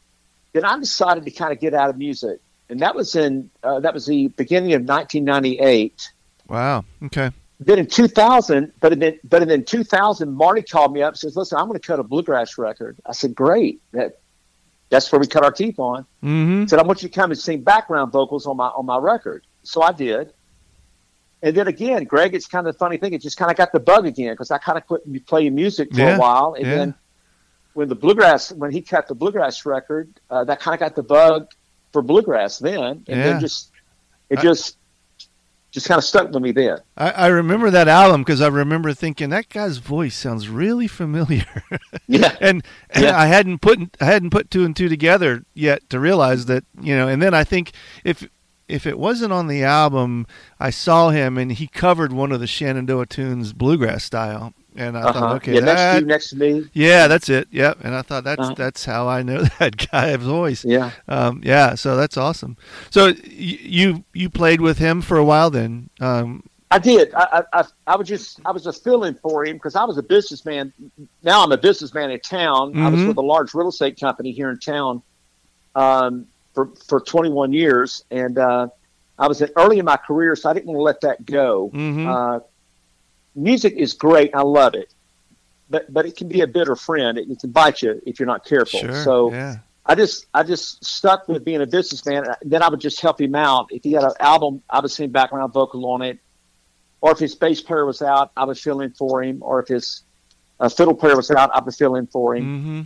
Then 0.53 0.65
I 0.65 0.77
decided 0.79 1.25
to 1.25 1.31
kind 1.31 1.53
of 1.53 1.61
get 1.61 1.73
out 1.73 1.89
of 1.89 1.99
music, 1.99 2.41
and 2.69 2.81
that 2.81 2.97
was 2.97 3.15
in 3.15 3.49
uh, 3.63 3.79
that 3.81 3.95
was 3.95 4.07
the 4.07 4.27
beginning 4.29 4.73
of 4.73 4.83
1998. 4.83 6.11
Wow. 6.49 6.85
Okay. 7.05 7.31
Then 7.61 7.79
in 7.79 7.87
2000, 7.87 8.73
but 8.81 8.99
then 8.99 9.21
but 9.23 9.41
then 9.41 9.51
in 9.51 9.65
2000, 9.65 10.33
Marty 10.33 10.63
called 10.63 10.93
me 10.93 11.03
up 11.03 11.13
and 11.13 11.19
says, 11.19 11.37
"Listen, 11.37 11.59
I'm 11.59 11.69
going 11.69 11.79
to 11.79 11.87
cut 11.87 12.01
a 12.01 12.05
bluegrass 12.05 12.59
record." 12.59 12.99
I 13.07 13.13
said, 13.13 13.35
"Great, 13.35 13.81
that 13.93 14.21
that's 14.91 15.11
where 15.13 15.21
we 15.21 15.27
cut 15.27 15.45
our 15.45 15.53
teeth 15.53 15.79
on." 15.79 16.03
Mm-hmm. 16.23 16.67
said, 16.67 16.79
"I 16.79 16.83
want 16.83 17.03
you 17.03 17.09
to 17.09 17.15
come 17.15 17.31
and 17.31 17.39
sing 17.39 17.63
background 17.63 18.13
vocals 18.13 18.47
on 18.47 18.57
my 18.57 18.69
on 18.69 18.87
my 18.87 18.99
record." 18.99 19.47
So 19.63 19.83
I 19.83 19.93
did. 19.93 20.33
And 21.41 21.57
then 21.57 21.69
again, 21.69 22.03
Greg, 22.05 22.35
it's 22.35 22.47
kind 22.49 22.67
of 22.67 22.75
the 22.75 22.79
funny 22.79 22.97
thing. 22.97 23.13
It 23.13 23.23
just 23.23 23.37
kind 23.37 23.49
of 23.51 23.57
got 23.57 23.71
the 23.71 23.79
bug 23.79 24.07
again 24.07 24.33
because 24.33 24.51
I 24.51 24.59
kind 24.59 24.77
of 24.77 24.87
quit 24.87 25.27
playing 25.27 25.55
music 25.55 25.93
for 25.93 26.01
Yeah, 26.01 26.17
a 26.17 26.19
while, 26.19 26.55
and 26.55 26.67
yeah. 26.67 26.75
then 26.75 26.95
when 27.75 27.89
the 27.89 27.95
bluegrass, 27.95 28.51
when 28.51 28.73
he 28.73 28.83
cut 28.83 29.07
the 29.07 29.15
bluegrass 29.15 29.65
record, 29.65 30.09
uh, 30.31 30.43
that 30.45 30.59
kind 30.59 30.75
of 30.75 30.81
got 30.81 30.97
the 30.97 31.03
bug 31.05 31.47
for 31.93 32.03
bluegrass 32.03 32.59
then, 32.59 32.83
and 32.83 33.05
Yeah. 33.07 33.23
then 33.23 33.41
just 33.41 33.71
it 34.31 34.41
just 34.41 34.78
just 35.71 35.87
kind 35.87 35.99
of 35.99 36.05
stuck 36.05 36.31
with 36.31 36.43
me 36.43 36.53
then. 36.53 36.79
I, 36.97 37.11
I 37.11 37.27
remember 37.29 37.71
that 37.71 37.89
album 37.89 38.23
because 38.23 38.41
I 38.41 38.49
remember 38.49 38.93
thinking 38.95 39.31
that 39.31 39.49
guy's 39.49 39.79
voice 39.79 40.17
sounds 40.17 40.49
really 40.49 40.89
familiar. 40.89 41.45
Yeah. 42.11 42.35
and, 42.41 42.65
and 42.91 43.05
Yeah. 43.05 43.19
I 43.19 43.27
hadn't 43.27 43.59
put 43.61 43.79
I 44.01 44.07
hadn't 44.07 44.31
put 44.31 44.51
two 44.51 44.65
and 44.65 44.75
two 44.75 44.89
together 44.89 45.45
yet 45.53 45.89
to 45.91 46.01
realize 46.01 46.47
that 46.47 46.65
you 46.81 46.97
know. 46.97 47.07
And 47.07 47.21
then 47.21 47.35
I 47.35 47.45
think 47.45 47.73
if 48.03 48.27
if 48.67 48.87
it 48.87 48.99
wasn't 48.99 49.33
on 49.33 49.47
the 49.47 49.63
album, 49.63 50.27
I 50.59 50.71
saw 50.71 51.11
him 51.11 51.37
and 51.37 51.53
he 51.53 51.67
covered 51.67 52.13
one 52.15 52.33
of 52.33 52.41
the 52.41 52.47
Shenandoah 52.47 53.07
tunes 53.07 53.53
bluegrass 53.53 54.05
style, 54.05 54.55
and 54.79 54.97
I 54.97 55.03
Uh-huh. 55.03 55.13
thought, 55.21 55.37
okay, 55.37 55.55
yeah, 55.55 55.61
next 55.61 55.83
to 55.83 56.01
you, 56.01 56.07
next 56.07 56.31
to 56.31 56.37
me. 56.37 56.71
yeah, 56.73 57.07
that's 57.09 57.29
it. 57.29 57.49
Yep. 57.51 57.79
And 57.85 57.95
I 57.95 58.03
thought 58.03 58.25
that's 58.25 58.41
Uh-huh. 58.41 58.55
that's 58.57 58.85
how 58.87 59.09
I 59.09 59.23
know 59.23 59.43
that 59.59 59.91
guy's 59.91 60.17
voice. 60.17 60.65
Yeah. 60.65 60.91
Um, 61.09 61.43
yeah, 61.45 61.75
so 61.75 61.97
that's 61.97 62.17
awesome. 62.17 62.57
So 62.91 63.07
y- 63.07 63.15
you 63.27 64.05
you 64.15 64.31
played 64.31 64.61
with 64.61 64.79
him 64.79 65.03
for 65.03 65.17
a 65.19 65.25
while 65.25 65.51
then. 65.51 65.91
Um, 66.01 66.43
I 66.71 66.79
did. 66.79 67.15
I, 67.15 67.45
I, 67.55 67.65
I, 67.87 67.97
was 67.97 68.07
just, 68.07 68.41
I 68.45 68.51
was 68.53 68.63
just 68.63 68.85
filling 68.85 69.15
for 69.15 69.43
him 69.47 69.57
because 69.57 69.75
I 69.75 69.85
was 69.85 69.97
a 69.97 70.03
businessman. 70.03 70.71
Now 71.23 71.43
I'm 71.43 71.51
a 71.51 71.57
businessman 71.57 72.11
in 72.11 72.21
town. 72.21 72.77
I 72.79 72.89
was 72.91 73.01
Mhm. 73.01 73.09
with 73.09 73.17
a 73.17 73.23
large 73.23 73.55
real 73.55 73.69
estate 73.69 73.99
company 73.99 74.33
here 74.33 74.51
in 74.51 74.59
town 74.59 75.01
um, 75.75 76.27
for 76.55 76.69
for 76.87 77.01
21 77.01 77.53
years, 77.55 78.05
and 78.11 78.37
uh, 78.39 78.69
I 79.19 79.29
was 79.29 79.43
early 79.57 79.79
in 79.79 79.87
my 79.87 79.97
career, 79.97 80.37
so 80.37 80.51
I 80.51 80.53
didn't 80.53 80.67
want 80.67 80.79
to 80.79 80.83
let 80.83 81.01
that 81.03 81.25
go. 81.25 81.71
mhm. 81.73 82.07
Uh, 82.07 82.41
music 83.35 83.75
is 83.75 83.93
great. 83.95 84.35
I 84.35 84.43
love 84.43 84.75
it, 84.75 84.93
but 85.71 85.93
but 85.93 86.07
it 86.07 86.17
can 86.17 86.29
be 86.29 86.41
a 86.43 86.47
bitter 86.47 86.77
friend. 86.77 87.19
It, 87.19 87.31
it 87.31 87.41
can 87.41 87.51
bite 87.51 87.83
you 87.83 88.01
if 88.07 88.19
you're 88.19 88.27
not 88.27 88.45
careful. 88.45 88.81
sure. 88.81 89.05
So 89.05 89.33
yeah. 89.33 89.57
I 89.87 89.95
just 89.95 90.27
I 90.35 90.43
just 90.43 90.85
stuck 90.85 91.29
with 91.29 91.45
being 91.45 91.63
a 91.63 91.67
businessman. 91.67 92.27
Then 92.43 92.63
I 92.63 92.69
would 92.69 92.81
just 92.81 93.01
help 93.01 93.21
him 93.21 93.35
out. 93.35 93.69
If 93.71 93.85
he 93.85 93.93
had 93.93 94.05
an 94.05 94.13
album, 94.21 94.63
I 94.69 94.81
would 94.81 94.91
sing 94.91 95.11
background 95.11 95.53
vocal 95.53 95.87
on 95.91 96.03
it. 96.03 96.19
Or 97.01 97.13
if 97.13 97.19
his 97.19 97.35
bass 97.35 97.61
player 97.61 97.87
was 97.87 98.03
out, 98.03 98.33
I 98.37 98.45
would 98.45 98.59
fill 98.59 98.81
in 98.81 98.91
for 98.91 99.23
him. 99.23 99.39
Or 99.41 99.61
if 99.63 99.69
his 99.69 100.03
uh, 100.59 100.69
fiddle 100.69 100.95
player 100.95 101.17
was 101.17 101.31
out, 101.31 101.51
I 101.55 101.63
would 101.63 101.75
fill 101.75 101.95
in 101.95 102.07
for 102.09 102.35
him. 102.37 102.45
Mm-hmm. 102.45 102.81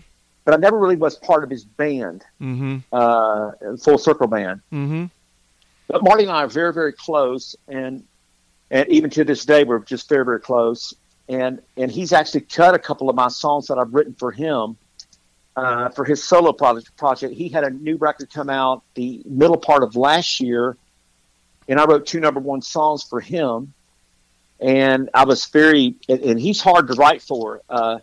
But 0.44 0.54
I 0.54 0.56
never 0.58 0.78
really 0.78 0.96
was 0.96 1.16
part 1.16 1.44
of 1.44 1.50
his 1.50 1.64
band, 1.64 2.22
Mm-hmm. 2.40 2.78
uh, 2.92 3.52
full 3.78 3.96
circle 3.96 4.26
band. 4.26 4.60
Mm-hmm. 4.72 5.06
But 5.88 6.04
Marty 6.04 6.24
and 6.24 6.32
I 6.32 6.42
are 6.44 6.48
very 6.48 6.72
very 6.72 6.92
close, 6.92 7.56
and 7.68 8.04
and 8.72 8.88
even 8.88 9.10
to 9.10 9.22
this 9.22 9.44
day 9.44 9.62
we're 9.62 9.78
just 9.78 10.08
very 10.08 10.24
very 10.24 10.40
close. 10.40 10.94
And 11.28 11.62
and 11.76 11.90
he's 11.90 12.12
actually 12.12 12.40
cut 12.40 12.74
a 12.74 12.78
couple 12.80 13.08
of 13.08 13.14
my 13.14 13.28
songs 13.28 13.68
that 13.68 13.78
I've 13.78 13.94
written 13.94 14.14
for 14.14 14.32
him 14.32 14.76
uh, 15.54 15.90
for 15.90 16.04
his 16.04 16.24
solo 16.24 16.52
project. 16.52 16.96
Project. 16.96 17.34
He 17.34 17.48
had 17.48 17.64
a 17.64 17.70
new 17.70 17.96
record 17.96 18.30
come 18.32 18.50
out 18.50 18.82
the 18.94 19.22
middle 19.24 19.56
part 19.56 19.82
of 19.82 19.94
last 19.94 20.40
year, 20.40 20.76
and 21.68 21.78
I 21.78 21.84
wrote 21.84 22.06
two 22.06 22.20
number 22.20 22.40
one 22.40 22.62
songs 22.62 23.02
for 23.02 23.20
him. 23.20 23.72
And 24.58 25.10
I 25.12 25.24
was 25.24 25.46
very, 25.46 25.96
and, 26.08 26.20
and 26.20 26.40
he's 26.40 26.60
hard 26.60 26.86
to 26.86 26.94
write 26.94 27.20
for. 27.20 27.62
Uh, 27.68 27.98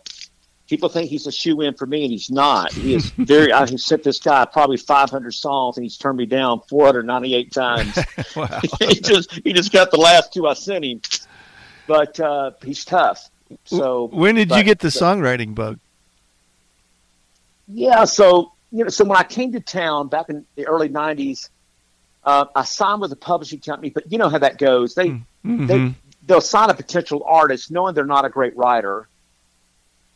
people 0.70 0.88
think 0.88 1.10
he's 1.10 1.26
a 1.26 1.32
shoe 1.32 1.60
in 1.60 1.74
for 1.74 1.84
me, 1.84 2.04
and 2.04 2.12
he's 2.12 2.30
not. 2.30 2.72
He 2.72 2.94
is 2.94 3.10
very. 3.10 3.52
I 3.52 3.58
have 3.60 3.80
sent 3.80 4.04
this 4.04 4.20
guy 4.20 4.46
probably 4.46 4.76
500 4.76 5.32
songs, 5.34 5.76
and 5.76 5.84
he's 5.84 5.98
turned 5.98 6.16
me 6.16 6.26
down 6.26 6.60
498 6.68 7.52
times. 7.52 7.98
Wow. 8.36 8.60
he 8.80 9.00
just 9.00 9.32
he 9.44 9.52
just 9.52 9.72
got 9.72 9.90
the 9.90 9.98
last 9.98 10.32
two 10.32 10.46
I 10.46 10.54
sent 10.54 10.84
him. 10.84 11.00
But 11.86 12.18
uh, 12.20 12.52
he's 12.64 12.84
tough. 12.84 13.28
So 13.64 14.06
when 14.06 14.36
did 14.36 14.52
you 14.52 14.62
get 14.62 14.78
the 14.78 14.88
songwriting 14.88 15.56
bug? 15.56 15.80
Yeah, 17.66 18.04
so 18.04 18.52
you 18.70 18.84
know, 18.84 18.90
so 18.90 19.04
when 19.04 19.18
I 19.18 19.24
came 19.24 19.52
to 19.52 19.60
town 19.60 20.08
back 20.08 20.28
in 20.28 20.46
the 20.54 20.68
early 20.68 20.88
'90s, 20.88 21.50
uh, 22.22 22.46
I 22.54 22.62
signed 22.62 23.00
with 23.00 23.12
a 23.12 23.16
publishing 23.16 23.58
company. 23.58 23.90
But 23.90 24.10
you 24.10 24.18
know 24.18 24.28
how 24.28 24.38
that 24.38 24.56
goes. 24.56 24.94
They 24.94 25.20
Mhm. 25.44 25.66
they 25.66 25.94
they'll 26.24 26.40
sign 26.40 26.70
a 26.70 26.74
potential 26.74 27.24
artist 27.26 27.72
knowing 27.72 27.94
they're 27.94 28.04
not 28.04 28.24
a 28.24 28.28
great 28.28 28.56
writer, 28.56 29.08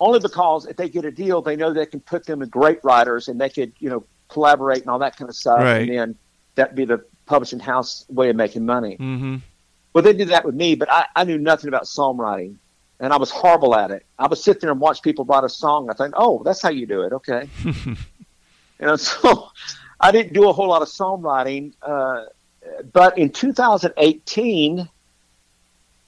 only 0.01 0.21
because 0.21 0.67
if 0.67 0.77
they 0.77 0.89
get 0.89 1.05
a 1.05 1.11
deal, 1.11 1.43
they 1.43 1.57
know 1.57 1.73
they 1.73 1.87
can 1.87 2.01
put 2.01 2.27
them 2.27 2.41
with 2.41 2.51
great 2.51 2.83
writers 2.85 3.29
and 3.29 3.41
they 3.41 3.49
could 3.49 3.73
you 3.79 3.91
know 3.91 4.05
collaborate 4.29 4.81
and 4.81 4.91
all 4.91 4.99
that 4.99 5.17
kind 5.17 5.29
of 5.29 5.37
stuff. 5.37 5.61
Right. 5.61 5.89
And 5.89 5.91
then 5.91 6.15
that'd 6.55 6.77
be 6.77 6.85
the 6.85 7.05
publishing 7.27 7.61
house 7.61 8.05
way 8.09 8.31
of 8.31 8.37
making 8.37 8.67
money. 8.67 8.97
Mm-hmm. 8.99 9.37
Well, 9.93 10.03
they 10.03 10.13
did 10.13 10.29
that 10.29 10.45
with 10.45 10.55
me, 10.55 10.75
but 10.75 10.91
I, 10.91 11.07
I 11.15 11.25
knew 11.25 11.39
nothing 11.39 11.69
about 11.69 11.85
songwriting, 11.85 12.57
and 12.99 13.13
I 13.13 13.17
was 13.17 13.31
horrible 13.31 13.77
at 13.77 13.93
it. 13.93 14.05
I 14.19 14.27
would 14.27 14.39
sit 14.39 14.61
there 14.61 14.71
and 14.71 14.81
watch 14.81 15.03
people 15.03 15.25
write 15.25 15.45
a 15.45 15.49
song. 15.49 15.89
I 15.89 15.95
think, 15.95 16.15
oh, 16.17 16.43
that's 16.43 16.61
how 16.61 16.71
you 16.71 16.87
do 16.87 17.03
it. 17.03 17.13
Okay. 17.13 17.49
know, 18.85 18.97
so 18.97 19.51
I 20.01 20.13
didn't 20.13 20.33
do 20.33 20.49
a 20.49 20.53
whole 20.53 20.69
lot 20.69 20.83
of 20.83 20.89
songwriting. 20.89 21.73
Uh, 21.83 22.27
but 22.93 23.19
in 23.19 23.31
2018, 23.31 24.89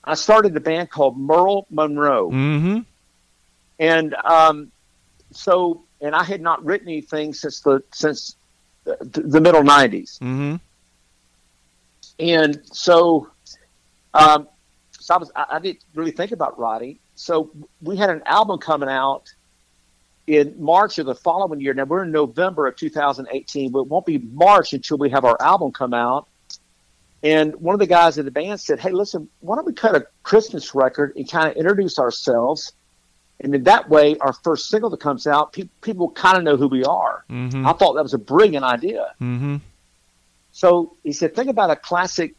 I 0.04 0.14
started 0.14 0.56
a 0.56 0.60
band 0.60 0.90
called 0.90 1.18
Merle 1.18 1.66
Monroe, 1.70 2.30
Mm-hmm. 2.30 2.80
And 3.78 4.14
um, 4.14 4.70
so 5.32 5.84
and 6.00 6.14
I 6.14 6.24
had 6.24 6.40
not 6.40 6.64
written 6.64 6.88
anything 6.88 7.34
since 7.34 7.60
the 7.60 7.82
since 7.92 8.36
the, 8.84 8.96
the 9.02 9.40
middle 9.40 9.62
90s. 9.62 10.18
Mm-hmm. 10.18 10.56
and 12.20 12.60
so 12.64 13.30
um, 14.14 14.48
so 14.92 15.14
I 15.14 15.18
was 15.18 15.30
I, 15.34 15.46
I 15.50 15.58
didn't 15.58 15.84
really 15.94 16.12
think 16.12 16.32
about 16.32 16.58
writing. 16.58 16.98
So 17.14 17.50
we 17.80 17.96
had 17.96 18.10
an 18.10 18.22
album 18.26 18.58
coming 18.58 18.88
out 18.88 19.32
in 20.26 20.54
March 20.58 20.98
of 20.98 21.06
the 21.06 21.14
following 21.14 21.60
year. 21.60 21.72
Now 21.72 21.84
we're 21.84 22.04
in 22.04 22.10
November 22.10 22.66
of 22.66 22.76
2018, 22.76 23.70
but 23.70 23.80
it 23.80 23.86
won't 23.86 24.06
be 24.06 24.18
March 24.18 24.72
until 24.72 24.98
we 24.98 25.10
have 25.10 25.24
our 25.24 25.40
album 25.40 25.72
come 25.72 25.94
out. 25.94 26.28
And 27.22 27.54
one 27.56 27.74
of 27.74 27.78
the 27.78 27.86
guys 27.86 28.18
in 28.18 28.24
the 28.24 28.30
band 28.30 28.60
said, 28.60 28.78
"Hey, 28.78 28.90
listen, 28.90 29.28
why 29.40 29.56
don't 29.56 29.66
we 29.66 29.72
cut 29.72 29.94
a 29.96 30.06
Christmas 30.22 30.74
record 30.74 31.14
and 31.16 31.30
kind 31.30 31.50
of 31.50 31.56
introduce 31.56 31.98
ourselves?" 31.98 32.72
And 33.40 33.54
in 33.54 33.64
that 33.64 33.88
way, 33.88 34.16
our 34.18 34.32
first 34.32 34.68
single 34.68 34.88
that 34.90 35.00
comes 35.00 35.26
out, 35.26 35.52
pe- 35.52 35.68
people 35.82 36.10
kind 36.10 36.38
of 36.38 36.44
know 36.44 36.56
who 36.56 36.68
we 36.68 36.84
are. 36.84 37.24
Mm-hmm. 37.28 37.66
I 37.66 37.72
thought 37.74 37.94
that 37.94 38.02
was 38.02 38.14
a 38.14 38.18
brilliant 38.18 38.64
idea. 38.64 39.12
Mm-hmm. 39.20 39.56
So 40.52 40.96
he 41.02 41.12
said, 41.12 41.34
think 41.34 41.50
about 41.50 41.70
a 41.70 41.76
classic, 41.76 42.34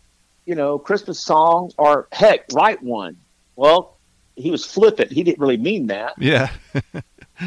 you 0.46 0.56
know, 0.56 0.80
Christmas 0.80 1.20
song, 1.20 1.72
or 1.78 2.08
heck, 2.12 2.46
write 2.52 2.82
one. 2.82 3.18
Well, 3.56 3.96
he 4.36 4.50
was 4.50 4.66
flippant. 4.66 5.12
He 5.12 5.24
didn't 5.24 5.40
really 5.40 5.58
mean 5.58 5.88
that. 5.88 6.14
Yeah. 6.18 6.50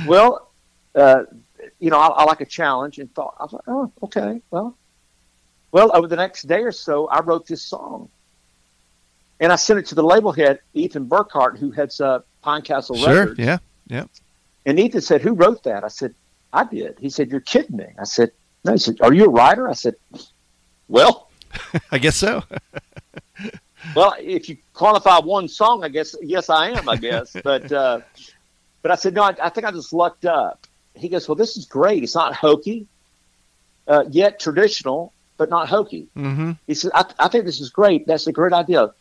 Well, 0.06 0.50
uh, 0.94 1.24
you 1.78 1.90
know, 1.90 1.98
I, 1.98 2.06
I 2.08 2.24
like 2.24 2.40
a 2.40 2.46
challenge, 2.46 2.98
and 2.98 3.12
thought, 3.14 3.34
I 3.40 3.46
thought, 3.46 3.64
oh, 3.66 3.92
okay, 4.04 4.40
well, 4.50 4.76
well, 5.72 5.90
over 5.94 6.06
the 6.06 6.16
next 6.16 6.44
day 6.44 6.62
or 6.62 6.72
so, 6.72 7.06
I 7.08 7.20
wrote 7.20 7.46
this 7.46 7.62
song, 7.62 8.08
and 9.38 9.52
I 9.52 9.56
sent 9.56 9.80
it 9.80 9.86
to 9.86 9.94
the 9.94 10.02
label 10.02 10.32
head, 10.32 10.60
Ethan 10.74 11.06
Burkhart, 11.06 11.58
who 11.58 11.70
heads 11.70 12.00
up 12.00 12.26
Pine 12.42 12.62
Castle 12.62 12.96
sure. 12.96 13.20
Records. 13.20 13.38
Yeah. 13.38 13.58
Yeah. 13.86 14.04
And 14.66 14.78
Ethan 14.78 15.00
said, 15.00 15.22
"Who 15.22 15.34
wrote 15.34 15.64
that?" 15.64 15.84
I 15.84 15.88
said, 15.88 16.14
"I 16.52 16.64
did." 16.64 16.98
He 17.00 17.10
said, 17.10 17.30
"You're 17.30 17.40
kidding 17.40 17.76
me." 17.76 17.86
I 17.98 18.04
said, 18.04 18.30
"No." 18.64 18.72
He 18.72 18.78
said, 18.78 19.00
"Are 19.00 19.12
you 19.12 19.24
a 19.24 19.28
writer?" 19.28 19.68
I 19.68 19.74
said, 19.74 19.94
"Well." 20.88 21.30
I 21.90 21.98
guess 21.98 22.16
so. 22.16 22.42
Well, 23.96 24.14
if 24.18 24.48
you 24.48 24.58
qualify 24.74 25.18
one 25.20 25.48
song, 25.48 25.84
I 25.84 25.88
guess 25.88 26.14
yes, 26.22 26.50
I 26.50 26.70
am. 26.70 26.88
I 26.88 26.96
guess, 26.96 27.34
but 27.44 27.72
uh, 27.72 28.00
but 28.82 28.90
I 28.90 28.94
said 28.94 29.14
no. 29.14 29.22
I, 29.22 29.34
I 29.42 29.48
think 29.48 29.66
I 29.66 29.70
just 29.70 29.92
lucked 29.92 30.26
up. 30.26 30.66
He 30.94 31.08
goes, 31.08 31.28
well, 31.28 31.36
this 31.36 31.56
is 31.56 31.64
great. 31.64 32.02
It's 32.02 32.14
not 32.14 32.34
hokey, 32.34 32.86
uh, 33.88 34.04
yet 34.10 34.38
traditional, 34.38 35.12
but 35.38 35.48
not 35.48 35.68
hokey. 35.68 36.08
mm-hmm. 36.16 36.52
He 36.66 36.74
said, 36.74 36.90
I, 36.94 37.06
I 37.18 37.28
think 37.28 37.46
this 37.46 37.60
is 37.60 37.70
great. 37.70 38.06
That's 38.06 38.26
a 38.26 38.32
great 38.32 38.52
idea. 38.52 38.92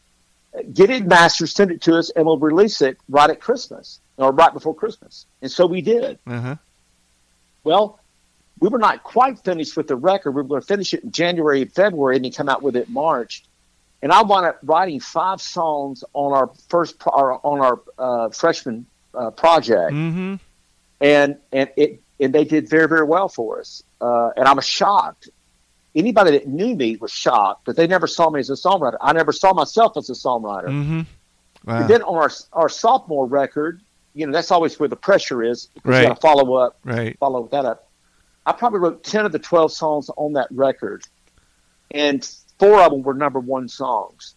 Get 0.74 0.90
it 0.90 1.06
mastered, 1.06 1.50
send 1.50 1.72
it 1.72 1.82
to 1.84 1.96
us, 1.98 2.10
and 2.10 2.26
we'll 2.26 2.38
release 2.40 2.82
it 2.82 2.98
right 3.08 3.30
at 3.30 3.40
Christmas 3.40 4.00
or 4.18 4.32
right 4.32 4.52
before 4.52 4.74
Christmas. 4.74 5.26
And 5.42 5.52
so 5.52 5.66
we 5.68 5.82
did. 5.82 6.18
Uh-huh. 6.26 6.56
Well, 7.64 8.00
we 8.60 8.68
were 8.70 8.80
not 8.80 9.04
quite 9.04 9.40
finished 9.40 9.78
with 9.78 9.88
the 9.88 9.96
record. 9.96 10.32
We 10.32 10.42
were 10.42 10.48
going 10.48 10.62
to 10.62 10.68
finish 10.68 10.94
it 10.94 11.04
in 11.04 11.12
January 11.12 11.62
and 11.62 11.72
February, 11.72 12.16
and 12.16 12.26
then 12.26 12.32
come 12.32 12.50
out 12.50 12.62
with 12.62 12.76
it 12.76 12.88
in 12.88 12.94
March. 12.94 13.44
And 14.02 14.12
I 14.12 14.22
wound 14.24 14.46
up 14.46 14.60
writing 14.64 15.00
five 15.00 15.42
songs 15.42 16.04
on 16.14 16.34
our 16.34 16.50
first 16.70 17.00
pro- 17.00 17.14
or 17.14 17.46
on 17.46 17.60
our 17.60 17.82
uh, 17.98 18.30
freshman 18.30 18.86
uh, 19.14 19.30
project, 19.32 19.94
Mm-hmm. 19.94 20.36
and 21.02 21.38
and 21.52 21.70
it 21.78 22.02
and 22.20 22.34
they 22.34 22.44
did 22.44 22.70
very 22.70 22.88
very 22.88 23.04
well 23.06 23.30
for 23.30 23.60
us. 23.60 23.84
Uh, 24.02 24.32
and 24.36 24.48
I 24.48 24.54
was 24.54 24.66
shocked. 24.66 25.30
Anybody 25.96 26.32
that 26.32 26.48
knew 26.48 26.76
me 26.76 26.98
was 26.98 27.12
shocked, 27.12 27.66
but 27.66 27.76
they 27.76 27.88
never 27.88 28.06
saw 28.08 28.30
me 28.30 28.40
as 28.40 28.50
a 28.50 28.54
songwriter. 28.54 28.98
I 29.02 29.12
never 29.14 29.32
saw 29.32 29.54
myself 29.54 29.98
as 29.98 30.10
a 30.10 30.14
songwriter. 30.14 30.68
Mm-hmm. 30.68 31.02
Wow. 31.66 31.78
And 31.82 31.90
then 31.90 32.04
on 32.04 32.16
our 32.16 32.30
our 32.54 32.70
sophomore 32.70 33.26
record, 33.26 33.82
you 34.14 34.26
know, 34.28 34.32
that's 34.34 34.52
always 34.52 34.80
where 34.80 34.88
the 34.90 34.96
pressure 34.96 35.44
is. 35.44 35.70
Right. 35.84 36.02
You 36.04 36.08
got 36.10 36.16
to 36.16 36.22
follow 36.22 36.54
up 36.56 36.78
Right. 36.84 37.18
follow 37.20 37.48
that 37.52 37.66
up. 37.66 37.90
I 38.46 38.52
probably 38.52 38.80
wrote 38.80 39.04
10 39.04 39.26
of 39.26 39.32
the 39.32 39.40
12 39.40 39.72
songs 39.72 40.10
on 40.16 40.34
that 40.34 40.48
record, 40.52 41.04
and 41.92 42.24
four 42.60 42.82
of 42.82 42.92
them 42.92 43.02
were 43.04 43.14
number 43.14 43.40
one 43.40 43.68
songs. 43.68 44.36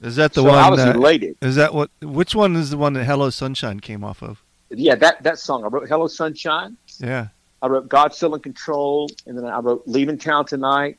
Is 0.00 0.16
that 0.16 0.32
the 0.32 0.40
so 0.42 0.48
one? 0.48 0.54
I 0.58 0.70
was 0.70 0.78
that- 0.78 0.96
elated. 0.96 1.36
is 1.42 1.56
that 1.56 1.74
what? 1.74 1.90
Which 2.00 2.34
one 2.34 2.56
is 2.56 2.70
the 2.70 2.78
one 2.78 2.92
that 2.94 3.04
Hello 3.04 3.28
Sunshine 3.30 3.80
came 3.80 4.02
off 4.02 4.22
of? 4.22 4.42
Yeah, 4.70 4.94
that, 4.94 5.22
that 5.24 5.38
song. 5.40 5.64
I 5.64 5.66
wrote 5.66 5.88
Hello 5.88 6.06
Sunshine. 6.06 6.76
Yeah. 7.00 7.28
I 7.62 7.68
wrote 7.68 7.88
God 7.88 8.14
Still 8.14 8.34
in 8.34 8.40
Control, 8.40 9.10
and 9.26 9.36
then 9.36 9.44
I 9.44 9.58
wrote 9.58 9.82
Leaving 9.86 10.18
Town 10.18 10.46
Tonight. 10.46 10.98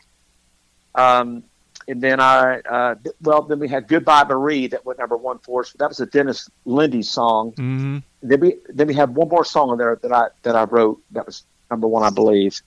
Um, 0.94 1.44
and 1.88 2.01
then 2.01 2.20
I, 2.20 2.60
uh, 2.60 2.96
well, 3.22 3.41
then 3.41 3.60
we 3.60 3.68
had 3.68 3.88
Goodbye 3.88 4.25
Marie 4.25 4.68
that 4.68 4.86
went 4.86 5.00
number 5.00 5.18
one 5.18 5.39
for 5.39 5.62
us. 5.62 5.74
That 5.74 5.89
was 5.89 6.00
a 6.00 6.06
Dennis 6.06 6.50
Linde 6.65 7.03
song. 7.03 7.53
Mm-hmm. 7.53 7.98
Then 8.22 8.39
we 8.39 8.58
then 8.70 8.88
we 8.88 8.94
had 8.94 9.15
one 9.15 9.30
more 9.30 9.44
song 9.44 9.72
on 9.72 9.77
there 9.77 9.96
that 9.96 10.12
I 10.12 10.27
that 10.44 10.56
I 10.56 10.65
wrote 10.65 11.01
that 11.12 11.25
was 11.25 11.44
number 11.72 11.88
one, 11.88 12.03
I 12.03 12.12
believe. 12.12 12.62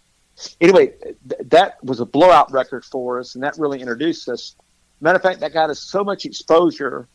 Anyway, 0.61 0.93
th- 1.29 1.43
that 1.51 1.83
was 1.85 2.01
a 2.01 2.05
blowout 2.05 2.51
record 2.51 2.85
for 2.85 3.21
us, 3.21 3.37
and 3.37 3.45
that 3.45 3.57
really 3.57 3.81
introduced 3.81 4.29
us. 4.29 4.57
Matter 5.01 5.17
of 5.17 5.23
fact, 5.23 5.41
that 5.41 5.53
got 5.53 5.71
us 5.71 5.79
so 5.79 6.03
much 6.03 6.25
exposure 6.25 7.07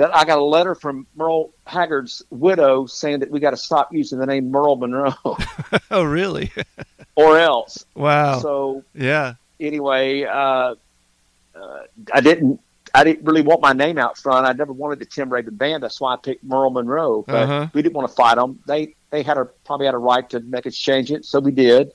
that 0.00 0.14
I 0.14 0.24
got 0.24 0.38
a 0.38 0.44
letter 0.44 0.74
from 0.74 1.06
Merle 1.14 1.52
Haggard's 1.66 2.22
widow 2.30 2.86
saying 2.86 3.20
that 3.20 3.30
we 3.30 3.38
got 3.40 3.50
to 3.50 3.56
stop 3.56 3.92
using 3.92 4.18
the 4.18 4.26
name 4.26 4.50
Merle 4.50 4.76
Monroe 4.76 5.14
Oh, 5.90 6.02
really? 6.02 6.50
or 7.14 7.38
else. 7.38 7.84
wow. 7.94 8.38
So 8.40 8.82
yeah. 8.94 9.34
anyway, 9.60 10.24
uh, 10.24 10.74
uh, 11.54 11.80
I 12.12 12.20
didn't. 12.20 12.60
I 12.92 13.04
didn't 13.04 13.24
really 13.24 13.42
want 13.42 13.60
my 13.62 13.72
name 13.72 13.98
out 13.98 14.18
front. 14.18 14.46
I 14.48 14.52
never 14.52 14.72
wanted 14.72 14.98
the 14.98 15.04
Tim 15.04 15.30
Raybon 15.30 15.56
band. 15.56 15.84
That's 15.84 16.00
why 16.00 16.14
I 16.14 16.16
picked 16.16 16.42
Merle 16.42 16.70
Monroe. 16.70 17.22
But 17.24 17.42
Uh-huh. 17.44 17.66
we 17.72 17.82
didn't 17.82 17.94
want 17.94 18.08
to 18.08 18.14
fight 18.14 18.34
them. 18.34 18.58
They 18.66 18.96
they 19.10 19.22
had 19.22 19.38
a 19.38 19.44
probably 19.64 19.86
had 19.86 19.94
a 19.94 19.98
right 19.98 20.28
to 20.30 20.40
make 20.40 20.66
us 20.66 20.74
change 20.76 21.12
it, 21.12 21.24
so 21.24 21.38
we 21.38 21.52
did. 21.52 21.92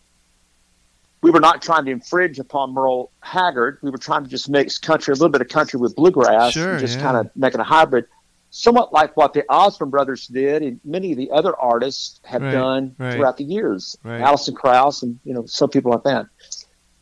We 1.25 1.31
were 1.31 1.39
not 1.39 1.63
trying 1.63 1.85
to 1.85 1.91
infringe 1.91 2.37
upon 2.37 2.75
Merle 2.75 3.09
Haggard. 3.21 3.79
We 3.81 3.89
were 3.89 3.97
trying 3.97 4.25
to 4.25 4.29
just 4.29 4.47
mix 4.47 4.77
country, 4.77 5.11
a 5.11 5.15
little 5.15 5.29
bit 5.29 5.41
of 5.41 5.47
country 5.47 5.79
with 5.79 5.95
bluegrass, 5.95 6.53
Sure, 6.53 6.73
and 6.73 6.79
just 6.79 6.97
yeah. 6.97 7.03
kind 7.03 7.17
of 7.17 7.35
making 7.35 7.59
a 7.61 7.63
hybrid, 7.63 8.05
somewhat 8.51 8.93
like 8.93 9.17
what 9.17 9.33
the 9.33 9.43
Osborne 9.49 9.89
brothers 9.89 10.27
did, 10.27 10.61
and 10.61 10.79
many 10.85 11.13
of 11.13 11.17
the 11.17 11.31
other 11.31 11.55
artists 11.59 12.19
have 12.25 12.43
Right, 12.43 12.51
done 12.51 12.95
right. 12.99 13.15
throughout 13.15 13.37
the 13.37 13.43
years. 13.43 13.97
Right. 14.03 14.21
Alison 14.21 14.53
Krauss, 14.53 15.01
and 15.01 15.19
you 15.23 15.33
know 15.33 15.47
some 15.47 15.71
people 15.71 15.89
like 15.89 16.03
that. 16.03 16.27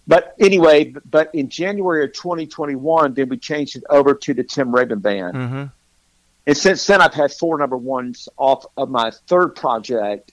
But 0.07 0.35
anyway, 0.39 0.93
but 1.09 1.29
in 1.35 1.49
January 1.49 2.05
of 2.05 2.13
2021, 2.13 3.15
then 3.15 3.27
we 3.27 3.37
changed 3.37 3.75
it 3.75 3.83
over 3.89 4.13
to 4.13 4.33
the 4.33 4.45
Tim 4.45 4.71
Raybon 4.71 5.01
Band. 5.01 5.35
Mm-hmm. 5.35 5.63
And 6.47 6.57
since 6.57 6.87
then, 6.87 7.01
I've 7.01 7.13
had 7.13 7.33
four 7.33 7.57
number 7.57 7.75
ones 7.77 8.29
off 8.37 8.65
of 8.77 8.89
my 8.89 9.11
third 9.27 9.49
project, 9.49 10.31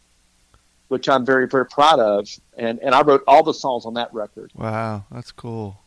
which 0.91 1.09
I'm 1.09 1.25
very, 1.25 1.47
very 1.47 1.67
proud 1.67 2.01
of. 2.01 2.29
And, 2.57 2.81
and 2.81 2.95
I 2.95 3.03
wrote 3.03 3.23
all 3.27 3.45
the 3.45 3.55
songs 3.55 3.87
on 3.87 3.95
that 3.95 4.13
record. 4.13 4.51
Wow, 4.55 5.05
that's 5.11 5.31
cool. 5.31 5.81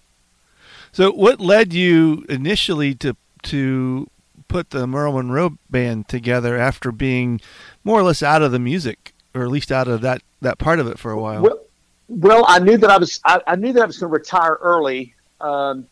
So, 0.94 1.12
what 1.12 1.40
led 1.40 1.74
you 1.74 2.26
initially 2.30 2.96
to 2.96 3.16
to 3.44 4.10
put 4.48 4.70
the 4.70 4.88
Merle 4.88 5.14
Monroe 5.14 5.58
band 5.70 6.08
together 6.08 6.58
after 6.58 6.92
being 6.92 7.42
more 7.84 8.00
or 8.00 8.04
less 8.04 8.24
out 8.24 8.42
of 8.42 8.52
the 8.52 8.60
music, 8.60 9.14
or 9.36 9.44
at 9.44 9.50
least 9.50 9.72
out 9.72 9.88
of 9.88 10.02
that 10.02 10.22
that 10.42 10.58
part 10.58 10.80
of 10.80 10.88
it 10.88 10.98
for 11.00 11.12
a 11.12 11.20
while? 11.20 11.42
Well, 11.42 11.60
well, 12.08 12.46
I 12.48 12.60
knew 12.60 12.78
that 12.78 12.90
I 12.90 12.98
was, 12.98 13.20
I, 13.26 13.42
I 13.48 13.56
knew 13.56 13.74
that 13.74 13.82
I 13.82 13.86
was 13.86 13.98
going 13.98 14.12
to 14.12 14.14
retire 14.14 14.58
early. 14.62 15.16
Um, 15.42 15.88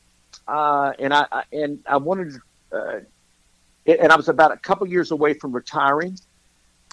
uh, 0.48 0.94
and 1.00 1.14
I, 1.14 1.26
I, 1.32 1.44
and 1.52 1.80
I 1.86 1.98
wanted, 1.98 2.36
uh, 2.72 3.00
and 3.86 4.12
I 4.12 4.16
was 4.16 4.30
about 4.30 4.52
a 4.52 4.58
couple 4.58 4.88
years 4.88 5.12
away 5.12 5.34
from 5.34 5.52
retiring. 5.52 6.18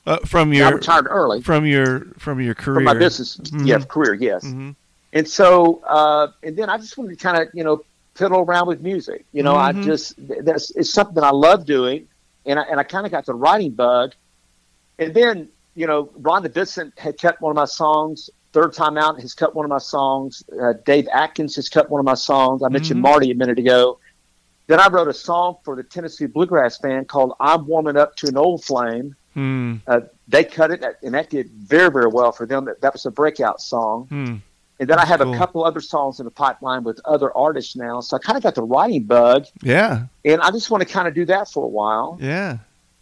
Uh, 0.09 0.19
from 0.25 0.51
I 0.53 0.57
your 0.57 0.75
retired 0.77 1.07
early 1.11 1.43
from 1.43 1.67
your 1.67 2.07
from 2.19 2.41
your 2.41 2.55
career. 2.55 2.77
from 2.77 2.85
my 2.85 2.95
business, 2.95 3.37
Mhm. 3.37 3.67
yeah, 3.67 3.79
career, 3.81 4.15
yes. 4.15 4.43
hmm 4.45 4.71
and 5.13 5.27
so 5.29 5.83
uh, 5.87 6.29
and 6.43 6.57
then 6.57 6.69
I 6.71 6.77
just 6.79 6.97
wanted 6.99 7.19
to 7.19 7.23
kind 7.23 7.43
of 7.43 7.49
you 7.53 7.63
know 7.65 7.83
fiddle 8.15 8.41
around 8.41 8.67
with 8.69 8.81
music. 8.81 9.25
You 9.33 9.43
know, 9.43 9.55
Mhm. 9.55 9.59
I 9.69 9.73
just 9.85 10.15
that's 10.45 10.71
it's 10.73 10.91
something 10.93 11.15
that 11.17 11.25
I 11.25 11.31
love 11.31 11.65
doing, 11.67 12.09
and 12.47 12.59
I 12.59 12.63
and 12.71 12.81
I 12.81 12.85
kind 12.85 13.05
of 13.07 13.13
got 13.13 13.27
the 13.27 13.35
writing 13.35 13.73
bug. 13.73 14.13
And 14.99 15.13
then 15.15 15.49
you 15.75 15.87
know, 15.87 16.07
Rhonda 16.21 16.53
Vincent 16.53 16.99
had 16.99 17.21
cut 17.21 17.41
one 17.41 17.51
of 17.51 17.57
my 17.57 17.65
songs. 17.67 18.31
Third 18.53 18.73
Tyme 18.73 18.97
Out 18.99 19.21
has 19.21 19.35
cut 19.35 19.55
one 19.55 19.65
of 19.67 19.69
my 19.71 19.79
songs. 19.79 20.43
Uh, 20.61 20.73
Dave 20.87 21.07
Adkins 21.13 21.55
has 21.57 21.69
cut 21.69 21.89
one 21.91 21.99
of 22.01 22.07
my 22.07 22.15
songs. 22.15 22.63
I 22.63 22.69
mentioned 22.69 22.99
Mhm. 23.01 23.03
Marty 23.11 23.31
a 23.31 23.35
minute 23.35 23.59
ago. 23.59 23.99
Then 24.69 24.81
I 24.81 24.89
wrote 24.89 25.09
a 25.09 25.13
song 25.15 25.57
for 25.65 25.77
the 25.77 25.83
Tennessee 25.83 26.27
Bluegrass 26.27 26.79
Band 26.79 27.09
called 27.09 27.35
"I'm 27.41 27.67
Warming 27.67 27.97
Up 27.97 28.17
to 28.17 28.29
an 28.29 28.37
Old 28.39 28.65
Flame." 28.65 29.15
Hmm. 29.35 29.77
Uh, 29.87 30.01
they 30.27 30.45
cut 30.45 30.71
it, 30.71 30.83
and 31.03 31.15
that 31.15 31.31
did 31.31 31.49
very, 31.51 31.91
very 31.91 32.09
well 32.09 32.33
for 32.33 32.47
them. 32.47 32.65
That, 32.65 32.81
that 32.81 32.93
was 32.93 33.07
a 33.07 33.11
breakout 33.11 33.61
song. 33.61 34.07
Hmm. 34.09 34.37
And 34.81 34.89
then 34.89 34.99
I 34.99 35.05
have 35.07 35.21
Cool. 35.21 35.35
a 35.35 35.37
couple 35.37 35.65
other 35.65 35.81
songs 35.81 36.21
in 36.21 36.25
the 36.25 36.31
pipeline 36.31 36.85
with 36.85 37.01
other 37.05 37.37
artists 37.37 37.75
now. 37.75 38.01
So 38.01 38.17
I 38.17 38.21
kind 38.21 38.37
of 38.37 38.43
got 38.45 38.55
the 38.55 38.63
writing 38.63 39.05
bug, 39.05 39.47
Yeah. 39.63 40.05
and 40.25 40.41
I 40.41 40.51
just 40.53 40.71
want 40.71 40.87
to 40.87 40.93
kind 40.93 41.09
of 41.09 41.15
do 41.15 41.25
that 41.27 41.51
for 41.51 41.65
a 41.65 41.69
while, 41.69 42.17
Yeah. 42.21 42.59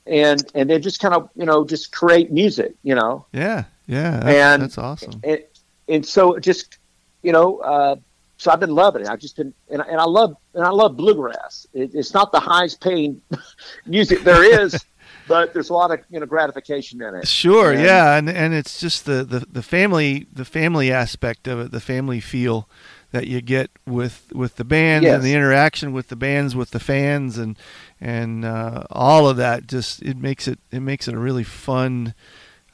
and 0.07 0.42
and 0.55 0.70
then 0.70 0.81
just 0.81 1.01
kind 1.01 1.14
of 1.14 1.29
you 1.37 1.44
know 1.44 1.64
just 1.66 1.92
create 1.92 2.33
music, 2.33 2.74
you 2.83 2.94
know, 2.94 3.27
Yeah. 3.33 3.64
Yeah. 3.87 4.20
That's, 4.20 4.27
And- 4.37 4.62
that's 4.62 4.79
awesome. 4.79 5.20
and 5.22 5.42
and 5.88 6.05
so 6.07 6.38
just 6.38 6.79
you 7.22 7.33
know, 7.33 7.59
uh, 7.59 7.96
so 8.38 8.51
I've 8.53 8.61
been 8.61 8.74
loving 8.74 9.03
it. 9.03 9.09
I've 9.09 9.20
just 9.20 9.37
been 9.37 9.53
and, 9.70 9.83
I- 9.83 9.87
and 9.87 10.01
I 10.01 10.05
love 10.05 10.35
and 10.55 10.64
I 10.64 10.70
love 10.70 10.96
bluegrass. 10.96 11.66
It, 11.74 11.94
it's 11.94 12.14
not 12.14 12.33
the 12.33 12.40
highest 12.40 12.81
paying 12.81 13.20
music 13.87 14.22
there 14.24 14.42
is, 14.64 14.83
but 15.29 15.53
there's 15.53 15.71
a 15.71 15.75
lot 15.75 15.91
of 15.91 16.01
you 16.11 16.21
know 16.21 16.27
gratification 16.27 17.03
in 17.03 17.15
it. 17.15 17.27
Sure, 17.29 17.73
And- 17.73 17.83
yeah, 17.83 18.17
and 18.17 18.29
and 18.29 18.55
it's 18.55 18.79
just 18.81 19.05
the, 19.07 19.25
the 19.25 19.41
the 19.51 19.62
family 19.62 20.27
the 20.33 20.45
family 20.45 20.93
aspect 20.93 21.47
of 21.49 21.59
it, 21.61 21.73
the 21.73 21.81
family 21.81 22.21
feel 22.21 22.69
that 23.12 23.27
you 23.29 23.41
get 23.41 23.71
with 23.87 24.31
with 24.35 24.57
the 24.57 24.65
bands 24.65 25.05
Yes. 25.05 25.15
and 25.17 25.25
the 25.25 25.33
interaction 25.33 25.93
with 25.93 26.09
the 26.09 26.17
bands 26.17 26.55
with 26.57 26.71
the 26.71 26.81
fans 26.81 27.39
and 27.39 27.57
and 28.01 28.45
uh, 28.45 28.85
all 28.91 29.29
of 29.29 29.37
that. 29.37 29.67
Just 29.67 30.03
it 30.03 30.17
makes 30.17 30.47
it 30.49 30.59
it 30.71 30.81
makes 30.81 31.09
it 31.09 31.15
a 31.15 31.19
really 31.19 31.45
fun 31.45 32.15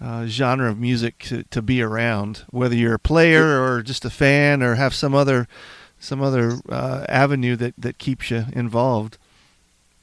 uh, 0.00 0.26
genre 0.26 0.68
of 0.68 0.78
music 0.80 1.18
to, 1.20 1.44
to 1.44 1.62
be 1.62 1.80
around, 1.80 2.44
whether 2.50 2.74
you're 2.74 2.94
a 2.94 2.98
player 2.98 3.62
or 3.62 3.82
just 3.82 4.04
a 4.04 4.10
fan 4.10 4.62
or 4.62 4.74
have 4.74 4.94
some 4.94 5.14
other 5.14 5.46
some 6.00 6.20
other 6.20 6.58
uh, 6.68 7.04
avenue 7.08 7.54
that 7.56 7.74
that 7.78 7.98
keeps 7.98 8.30
you 8.30 8.46
involved. 8.52 9.18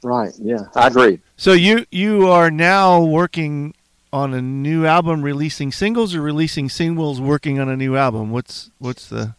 Right. 0.02 0.32
Yeah, 0.38 0.64
I 0.74 0.86
agree. 0.86 1.20
So 1.36 1.52
you 1.52 1.86
you 1.90 2.28
are 2.28 2.50
now 2.50 3.02
working 3.02 3.74
on 4.12 4.34
a 4.34 4.42
new 4.42 4.86
album, 4.86 5.22
releasing 5.22 5.72
singles, 5.72 6.14
or 6.14 6.20
releasing 6.20 6.68
singles, 6.68 7.20
working 7.20 7.60
on 7.60 7.68
a 7.68 7.76
new 7.76 7.96
album. 7.96 8.30
What's 8.30 8.70
what's 8.78 9.08
the 9.08 9.34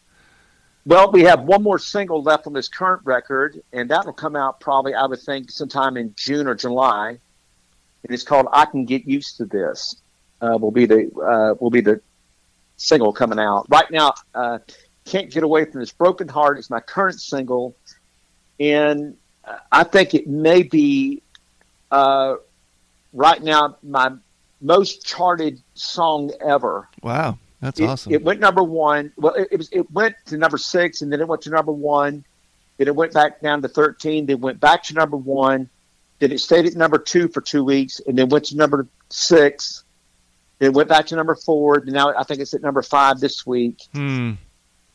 Well, 0.86 1.12
we 1.12 1.24
have 1.24 1.42
one 1.42 1.64
more 1.64 1.80
single 1.80 2.22
left 2.22 2.48
on 2.48 2.54
this 2.54 2.68
current 2.70 3.02
record, 3.04 3.62
and 3.74 3.90
that 3.90 4.06
will 4.06 4.14
come 4.14 4.36
out 4.36 4.60
probably, 4.60 4.94
I 4.94 5.06
would 5.06 5.20
think, 5.20 5.52
sometime 5.52 5.98
in 5.98 6.14
June 6.16 6.48
or 6.48 6.56
July. 6.56 7.10
And 8.04 8.14
it's 8.14 8.24
called 8.24 8.48
"I 8.52 8.66
Can 8.66 8.86
Get 8.86 9.06
Used 9.06 9.38
to 9.38 9.46
This." 9.46 9.96
Uh, 10.42 10.58
will 10.60 10.72
be 10.72 10.86
the 10.86 11.10
uh, 11.22 11.56
will 11.60 11.70
be 11.70 11.82
the 11.82 12.02
single 12.78 13.14
coming 13.14 13.40
out 13.40 13.66
right 13.70 13.90
now. 13.92 14.14
Uh, 14.34 14.60
"Can't 15.06 15.32
Get 15.32 15.44
Away 15.44 15.66
from 15.66 15.82
This 15.82 15.92
Broken 15.92 16.28
Heart" 16.28 16.60
is 16.60 16.70
my 16.70 16.80
current 16.80 17.20
single, 17.20 17.76
and 18.60 19.18
I 19.72 19.84
think 19.84 20.14
it 20.14 20.28
may 20.28 20.64
be 20.64 21.22
uh, 21.90 22.36
right 23.14 23.42
now 23.42 23.78
my 23.84 24.12
most 24.62 25.06
charted 25.06 25.62
song 25.74 26.32
ever. 26.40 26.88
wow? 27.02 27.38
That's 27.60 27.80
It, 27.80 27.86
awesome. 27.86 28.14
it 28.14 28.24
went 28.24 28.40
number 28.40 28.64
one. 28.64 29.12
Well, 29.18 29.34
it, 29.36 29.50
it 29.52 29.58
was 29.58 29.70
it 29.72 29.90
went 29.92 30.16
to 30.28 30.38
number 30.38 30.58
six, 30.58 31.02
and 31.04 31.12
then 31.14 31.22
it 31.22 31.28
went 31.28 31.44
to 31.44 31.52
number 31.52 31.72
one. 31.72 32.26
Then 32.78 32.88
it 32.88 32.96
went 32.96 33.14
back 33.14 33.40
down 33.42 33.62
to 33.62 33.68
thirteen. 33.68 34.26
Then 34.26 34.42
went 34.42 34.60
back 34.60 34.82
to 34.86 34.96
number 34.96 35.16
one. 35.18 35.70
Then 36.18 36.32
it 36.32 36.40
stayed 36.40 36.66
at 36.66 36.76
number 36.76 36.98
two 36.98 37.28
for 37.28 37.40
two 37.42 37.64
weeks, 37.64 38.02
and 38.08 38.18
then 38.18 38.30
went 38.30 38.46
to 38.46 38.58
number 38.58 38.88
six. 39.10 39.84
Then 40.58 40.74
went 40.74 40.90
back 40.90 41.06
to 41.08 41.16
number 41.16 41.36
four. 41.36 41.78
And 41.78 41.88
now 41.94 42.14
I 42.18 42.24
think 42.24 42.40
it's 42.40 42.54
at 42.56 42.62
number 42.64 42.82
five 42.82 43.20
this 43.20 43.46
week. 43.46 43.80
hmm. 43.94 44.32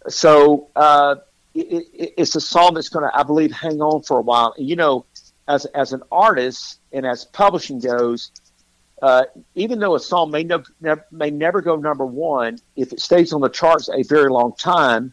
So 0.09 0.69
uh, 0.75 1.17
it, 1.57 1.87
it, 1.93 2.15
it's 2.19 2.37
a 2.37 2.41
song 2.41 2.75
that's 2.75 2.89
going 2.89 3.09
to, 3.09 3.17
I 3.17 3.23
believe, 3.23 3.53
hang 3.53 3.81
on 3.81 4.03
for 4.03 4.19
a 4.19 4.23
while. 4.23 4.55
And, 4.57 4.69
you 4.69 4.77
know, 4.77 5.07
as 5.49 5.65
as 5.67 5.93
an 5.93 6.03
artist 6.11 6.81
and 6.93 7.07
as 7.07 7.25
publishing 7.25 7.79
goes, 7.79 8.31
uh, 9.03 9.25
even 9.55 9.79
though 9.79 9.95
a 9.95 10.01
song 10.01 10.31
may 10.31 10.45
no, 10.45 10.63
may 11.11 11.31
never 11.31 11.61
go 11.61 11.77
number 11.77 12.05
one, 12.05 12.59
if 12.77 12.93
it 12.93 13.01
stays 13.01 13.33
on 13.33 13.41
the 13.41 13.49
charts 13.49 13.89
a 13.89 14.03
very 14.05 14.31
long 14.31 14.55
time, 14.57 15.13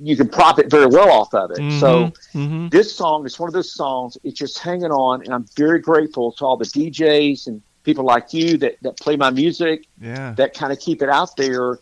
you 0.00 0.16
can 0.16 0.28
profit 0.28 0.70
very 0.70 0.86
well 0.86 1.10
off 1.10 1.34
of 1.34 1.50
it. 1.50 1.70
So 1.70 2.12
hmm 2.32 2.68
this 2.70 2.96
song 2.96 3.26
is 3.26 3.38
one 3.38 3.48
of 3.48 3.52
those 3.52 3.74
songs. 3.74 4.16
It's 4.24 4.38
just 4.38 4.58
hanging 4.58 4.90
on, 4.90 5.22
and 5.22 5.32
I'm 5.34 5.46
very 5.56 5.78
grateful 5.78 6.32
to 6.32 6.44
all 6.44 6.56
the 6.56 6.64
DJs 6.64 7.46
and 7.46 7.62
people 7.84 8.04
like 8.04 8.32
you 8.32 8.56
that, 8.58 8.76
that 8.82 8.96
play 8.98 9.16
my 9.16 9.30
music 9.30 9.86
yeah, 10.00 10.32
that 10.32 10.54
kind 10.54 10.72
of 10.72 10.80
keep 10.80 11.02
it 11.02 11.10
out 11.10 11.36
there. 11.36 11.78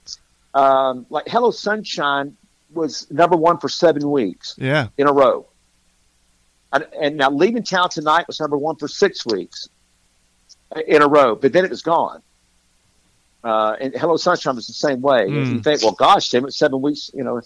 Um, 0.54 1.06
like 1.08 1.28
Hello 1.28 1.50
Sunshine 1.50 2.36
was 2.74 3.10
number 3.10 3.36
one 3.36 3.58
for 3.58 3.68
seven 3.68 4.10
weeks 4.10 4.54
yeah, 4.58 4.88
in 4.98 5.08
a 5.08 5.12
row. 5.12 5.46
And, 6.72 6.86
and 6.98 7.16
now 7.16 7.30
Leaving 7.30 7.62
Town 7.62 7.88
Tonight 7.90 8.26
was 8.26 8.40
number 8.40 8.56
one 8.56 8.76
for 8.76 8.88
six 8.88 9.26
weeks 9.26 9.68
in 10.86 11.02
a 11.02 11.06
row, 11.06 11.34
but 11.34 11.52
then 11.52 11.64
it 11.64 11.70
was 11.70 11.82
gone. 11.82 12.22
Uh, 13.44 13.76
and 13.80 13.94
Hello 13.94 14.16
Sunshine 14.16 14.54
was 14.54 14.66
the 14.68 14.72
same 14.72 15.00
way. 15.00 15.26
Mm. 15.28 15.52
You 15.54 15.60
think, 15.60 15.82
well, 15.82 15.92
gosh, 15.92 16.30
damn 16.30 16.44
it, 16.44 16.52
seven 16.54 16.80
weeks, 16.80 17.10
you 17.12 17.24
know, 17.24 17.40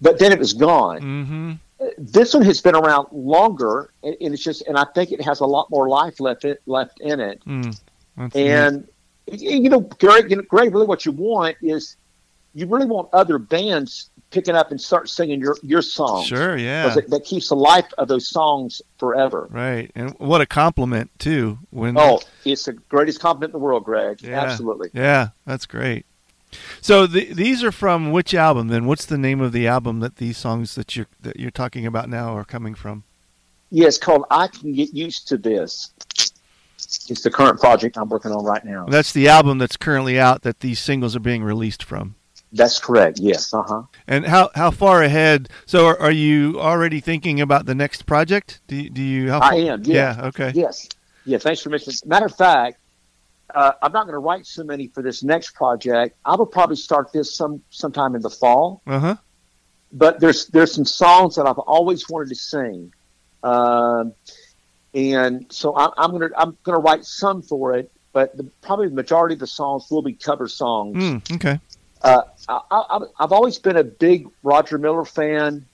but 0.00 0.18
then 0.18 0.32
it 0.32 0.38
was 0.38 0.54
gone. 0.54 1.00
hmm 1.00 1.52
This 1.98 2.32
one 2.34 2.42
has 2.44 2.60
been 2.60 2.74
around 2.74 3.08
longer, 3.12 3.92
and, 4.02 4.16
and 4.20 4.34
it's 4.34 4.42
just, 4.42 4.62
and 4.66 4.78
I 4.78 4.84
think 4.94 5.12
it 5.12 5.20
has 5.20 5.40
a 5.40 5.46
lot 5.46 5.68
more 5.70 5.88
life 5.88 6.20
left 6.20 6.44
it, 6.44 6.62
left 6.66 7.00
in 7.00 7.20
it. 7.20 7.42
Mm. 7.44 7.78
And 8.34 8.88
y- 9.28 9.36
you 9.36 9.68
know, 9.68 9.80
Greg, 9.80 10.30
you 10.30 10.36
know, 10.36 10.42
Greg, 10.42 10.74
really 10.74 10.86
what 10.86 11.04
you 11.04 11.12
want 11.12 11.56
is 11.62 11.96
you 12.54 12.66
really 12.66 12.86
want 12.86 13.08
other 13.12 13.38
bands 13.38 14.10
picking 14.30 14.54
up 14.54 14.70
and 14.70 14.80
start 14.80 15.08
singing 15.08 15.40
your 15.40 15.56
your 15.62 15.82
songs. 15.82 16.26
Sure, 16.26 16.56
yeah. 16.56 16.96
It, 16.96 17.10
that 17.10 17.24
keeps 17.24 17.48
the 17.48 17.56
life 17.56 17.86
of 17.98 18.08
those 18.08 18.28
songs 18.28 18.82
forever. 18.98 19.48
Right, 19.50 19.90
and 19.94 20.10
what 20.18 20.40
a 20.40 20.46
compliment 20.46 21.10
too. 21.18 21.58
When 21.70 21.96
oh, 21.96 22.20
it's 22.44 22.64
the 22.64 22.72
greatest 22.72 23.20
compliment 23.20 23.50
in 23.50 23.60
the 23.60 23.64
world, 23.64 23.84
Greg. 23.84 24.22
Yeah, 24.22 24.40
Absolutely. 24.40 24.90
Yeah, 24.92 25.28
that's 25.46 25.66
great. 25.66 26.06
So 26.80 27.06
the, 27.06 27.32
these 27.32 27.64
are 27.64 27.72
from 27.72 28.10
which 28.12 28.34
album? 28.34 28.68
Then 28.68 28.86
what's 28.86 29.06
the 29.06 29.16
name 29.16 29.40
of 29.40 29.52
the 29.52 29.66
album 29.66 30.00
that 30.00 30.16
these 30.16 30.36
songs 30.36 30.74
that 30.74 30.96
you're 30.96 31.06
that 31.20 31.38
you're 31.38 31.50
talking 31.50 31.86
about 31.86 32.08
now 32.08 32.36
are 32.36 32.44
coming 32.44 32.74
from? 32.74 33.04
Yeah, 33.70 33.86
it's 33.86 33.98
called 33.98 34.24
"I 34.30 34.48
Can 34.48 34.72
Get 34.72 34.92
Used 34.92 35.28
to 35.28 35.38
This." 35.38 35.92
It's 37.08 37.22
the 37.22 37.30
current 37.30 37.58
project 37.58 37.96
I'm 37.96 38.08
working 38.08 38.32
on 38.32 38.44
right 38.44 38.64
now. 38.64 38.86
That's 38.86 39.12
the 39.12 39.28
album 39.28 39.58
that's 39.58 39.76
currently 39.76 40.18
out 40.18 40.42
that 40.42 40.60
these 40.60 40.78
singles 40.78 41.16
are 41.16 41.20
being 41.20 41.42
released 41.42 41.82
from. 41.82 42.16
That's 42.52 42.78
correct. 42.78 43.18
Yes. 43.18 43.52
Uh 43.52 43.62
huh. 43.62 43.82
And 44.06 44.26
how 44.26 44.50
how 44.54 44.70
far 44.70 45.02
ahead? 45.02 45.48
So 45.64 45.86
are, 45.86 45.98
are, 45.98 46.10
you 46.10 46.60
already 46.60 47.00
thinking 47.00 47.40
about 47.40 47.64
the 47.64 47.74
next 47.74 48.04
project? 48.04 48.60
Do, 48.66 48.90
do 48.90 49.02
you? 49.02 49.30
How 49.30 49.40
I 49.40 49.54
am. 49.54 49.82
Yeah. 49.84 50.16
yeah. 50.16 50.26
Okay. 50.26 50.52
Yes. 50.54 50.88
Yeah. 51.24 51.38
Thanks 51.38 51.62
for 51.62 51.70
mentioning. 51.70 51.96
Matter 52.04 52.26
of 52.26 52.36
fact, 52.36 52.78
uh, 53.54 53.72
I'm 53.80 53.92
not 53.92 54.04
going 54.04 54.14
to 54.14 54.18
write 54.18 54.46
so 54.46 54.64
many 54.64 54.88
for 54.88 55.02
this 55.02 55.22
next 55.22 55.54
project. 55.54 56.16
I 56.24 56.36
will 56.36 56.46
probably 56.46 56.76
start 56.76 57.12
this 57.12 57.34
some 57.34 57.62
sometime 57.70 58.14
in 58.14 58.22
the 58.22 58.30
fall. 58.30 58.82
Uh 58.86 58.98
huh. 58.98 59.16
But 59.92 60.20
there's 60.20 60.46
there's 60.46 60.72
some 60.74 60.84
songs 60.84 61.36
that 61.36 61.46
I've 61.46 61.58
always 61.58 62.08
wanted 62.08 62.30
to 62.30 62.34
sing, 62.34 62.92
um, 63.42 64.14
and 64.94 65.46
so 65.50 65.74
I, 65.74 65.90
I'm 65.96 66.12
gonna 66.12 66.30
I'm 66.36 66.56
gonna 66.64 66.78
write 66.78 67.04
some 67.04 67.42
for 67.42 67.74
it. 67.74 67.90
But 68.12 68.36
the, 68.36 68.44
probably 68.60 68.88
the 68.88 68.94
majority 68.94 69.34
of 69.34 69.40
the 69.40 69.46
songs 69.46 69.90
will 69.90 70.02
be 70.02 70.12
cover 70.12 70.48
songs. 70.48 70.96
Mm, 70.96 71.34
okay. 71.36 71.58
Uh, 72.02 72.22
I, 72.48 73.00
have 73.20 73.32
always 73.32 73.58
been 73.58 73.76
a 73.76 73.84
big 73.84 74.28
Roger 74.42 74.76
Miller 74.76 75.04
fan. 75.04 75.64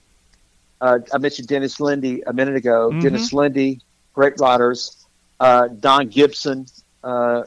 Uh, 0.79 0.99
I 1.13 1.17
mentioned 1.17 1.47
Dennis 1.47 1.79
Linde 1.79 2.21
a 2.27 2.33
minute 2.33 2.55
ago. 2.55 2.89
Mm-hmm. 2.89 3.01
Dennis 3.01 3.33
Linde, 3.33 3.81
great 4.13 4.39
writers. 4.39 5.07
Uh, 5.39 5.67
Don 5.67 6.07
Gibson, 6.09 6.65
uh, 7.03 7.43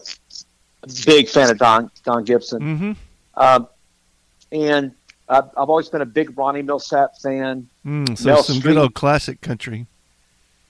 big 1.05 1.29
fan 1.29 1.51
of 1.51 1.59
Don 1.59 1.91
Don 2.05 2.25
Gibson. 2.25 2.63
Mm-hmm. 2.63 2.93
Um, 3.35 3.69
and 4.51 4.93
I've, 5.29 5.45
I've, 5.57 5.69
always 5.69 5.89
been 5.89 6.01
a 6.01 6.07
big 6.07 6.37
Ronnie 6.37 6.63
Milsap 6.63 7.21
fan. 7.21 7.69
Mm, 7.85 8.17
so 8.17 8.27
Mel 8.27 8.43
some 8.43 8.57
Street. 8.57 8.73
good 8.73 8.79
old 8.79 8.95
classic 8.95 9.41
country. 9.41 9.87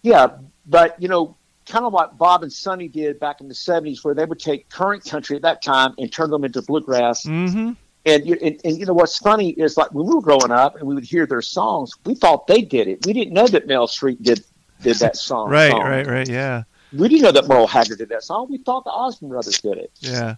Yeah, 0.03 0.39
but 0.67 1.01
you 1.01 1.09
know, 1.09 1.37
kind 1.67 1.85
of 1.85 1.93
what 1.93 2.19
Bob 2.19 2.43
and 2.43 2.53
Sonny 2.53 2.89
did 2.89 3.21
back 3.21 3.41
in 3.41 3.49
the 3.49 3.55
'70s, 3.55 4.05
where 4.05 4.15
they 4.15 4.25
would 4.25 4.41
take 4.41 4.69
current 4.69 5.05
country 5.05 5.37
at 5.37 5.43
that 5.43 5.63
time 5.63 5.95
and 5.99 6.13
turn 6.13 6.31
them 6.31 6.45
into 6.45 6.61
bluegrass. 6.63 7.25
Mm-hmm. 7.25 7.73
And, 8.05 8.27
and, 8.27 8.61
and 8.65 8.79
you 8.79 8.87
know 8.87 8.95
what's 8.95 9.19
funny 9.19 9.51
is 9.51 9.77
like 9.77 9.93
when 9.93 10.07
we 10.07 10.15
were 10.15 10.23
growing 10.23 10.51
up 10.51 10.77
and 10.77 10.89
we 10.89 10.95
would 10.95 11.05
hear 11.05 11.25
their 11.25 11.43
songs, 11.43 11.93
we 12.05 12.15
thought 12.15 12.47
they 12.47 12.63
did 12.63 12.89
it. 12.89 13.07
We 13.07 13.13
didn't 13.13 13.33
know 13.33 13.47
that 13.47 13.67
Mel 13.67 13.87
Street 13.87 14.23
did 14.23 14.45
did 14.83 14.97
that 14.97 15.17
song. 15.17 15.49
right, 15.51 15.71
song. 15.71 15.83
right, 15.83 16.07
right. 16.07 16.29
Yeah. 16.29 16.65
We 16.93 17.09
didn't 17.09 17.23
know 17.23 17.33
that 17.33 17.49
Merle 17.49 17.67
Haggard 17.67 17.99
did 17.99 18.09
that 18.11 18.25
song. 18.25 18.49
We 18.51 18.59
thought 18.59 18.85
the 18.85 18.91
Osborne 18.91 19.31
Brothers 19.31 19.61
did 19.61 19.79
it. 19.79 19.93
Yeah. 20.01 20.37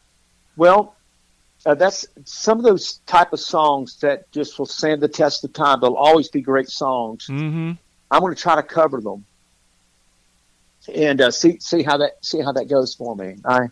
Well, 0.57 0.95
uh, 1.67 1.75
that's 1.75 2.07
some 2.25 2.59
of 2.59 2.65
those 2.65 2.99
type 3.07 3.33
of 3.33 3.41
songs 3.41 3.99
that 4.01 4.31
just 4.31 4.59
will 4.59 4.67
stand 4.67 5.01
the 5.01 5.09
test 5.09 5.43
of 5.45 5.53
time. 5.53 5.81
They'll 5.81 5.95
always 5.95 6.29
be 6.29 6.43
great 6.43 6.69
songs. 6.69 7.27
Mm-hmm. 7.27 7.73
I'm 8.11 8.21
going 8.21 8.35
to 8.35 8.41
try 8.41 8.55
to 8.55 8.63
cover 8.63 9.01
them 9.01 9.25
and 10.95 11.21
uh, 11.21 11.31
see 11.31 11.59
see 11.61 11.83
how 11.83 11.97
that 11.99 12.25
see 12.25 12.41
how 12.41 12.53
that 12.53 12.69
goes 12.69 12.95
for 12.95 13.17
me. 13.17 13.37
I 13.45 13.69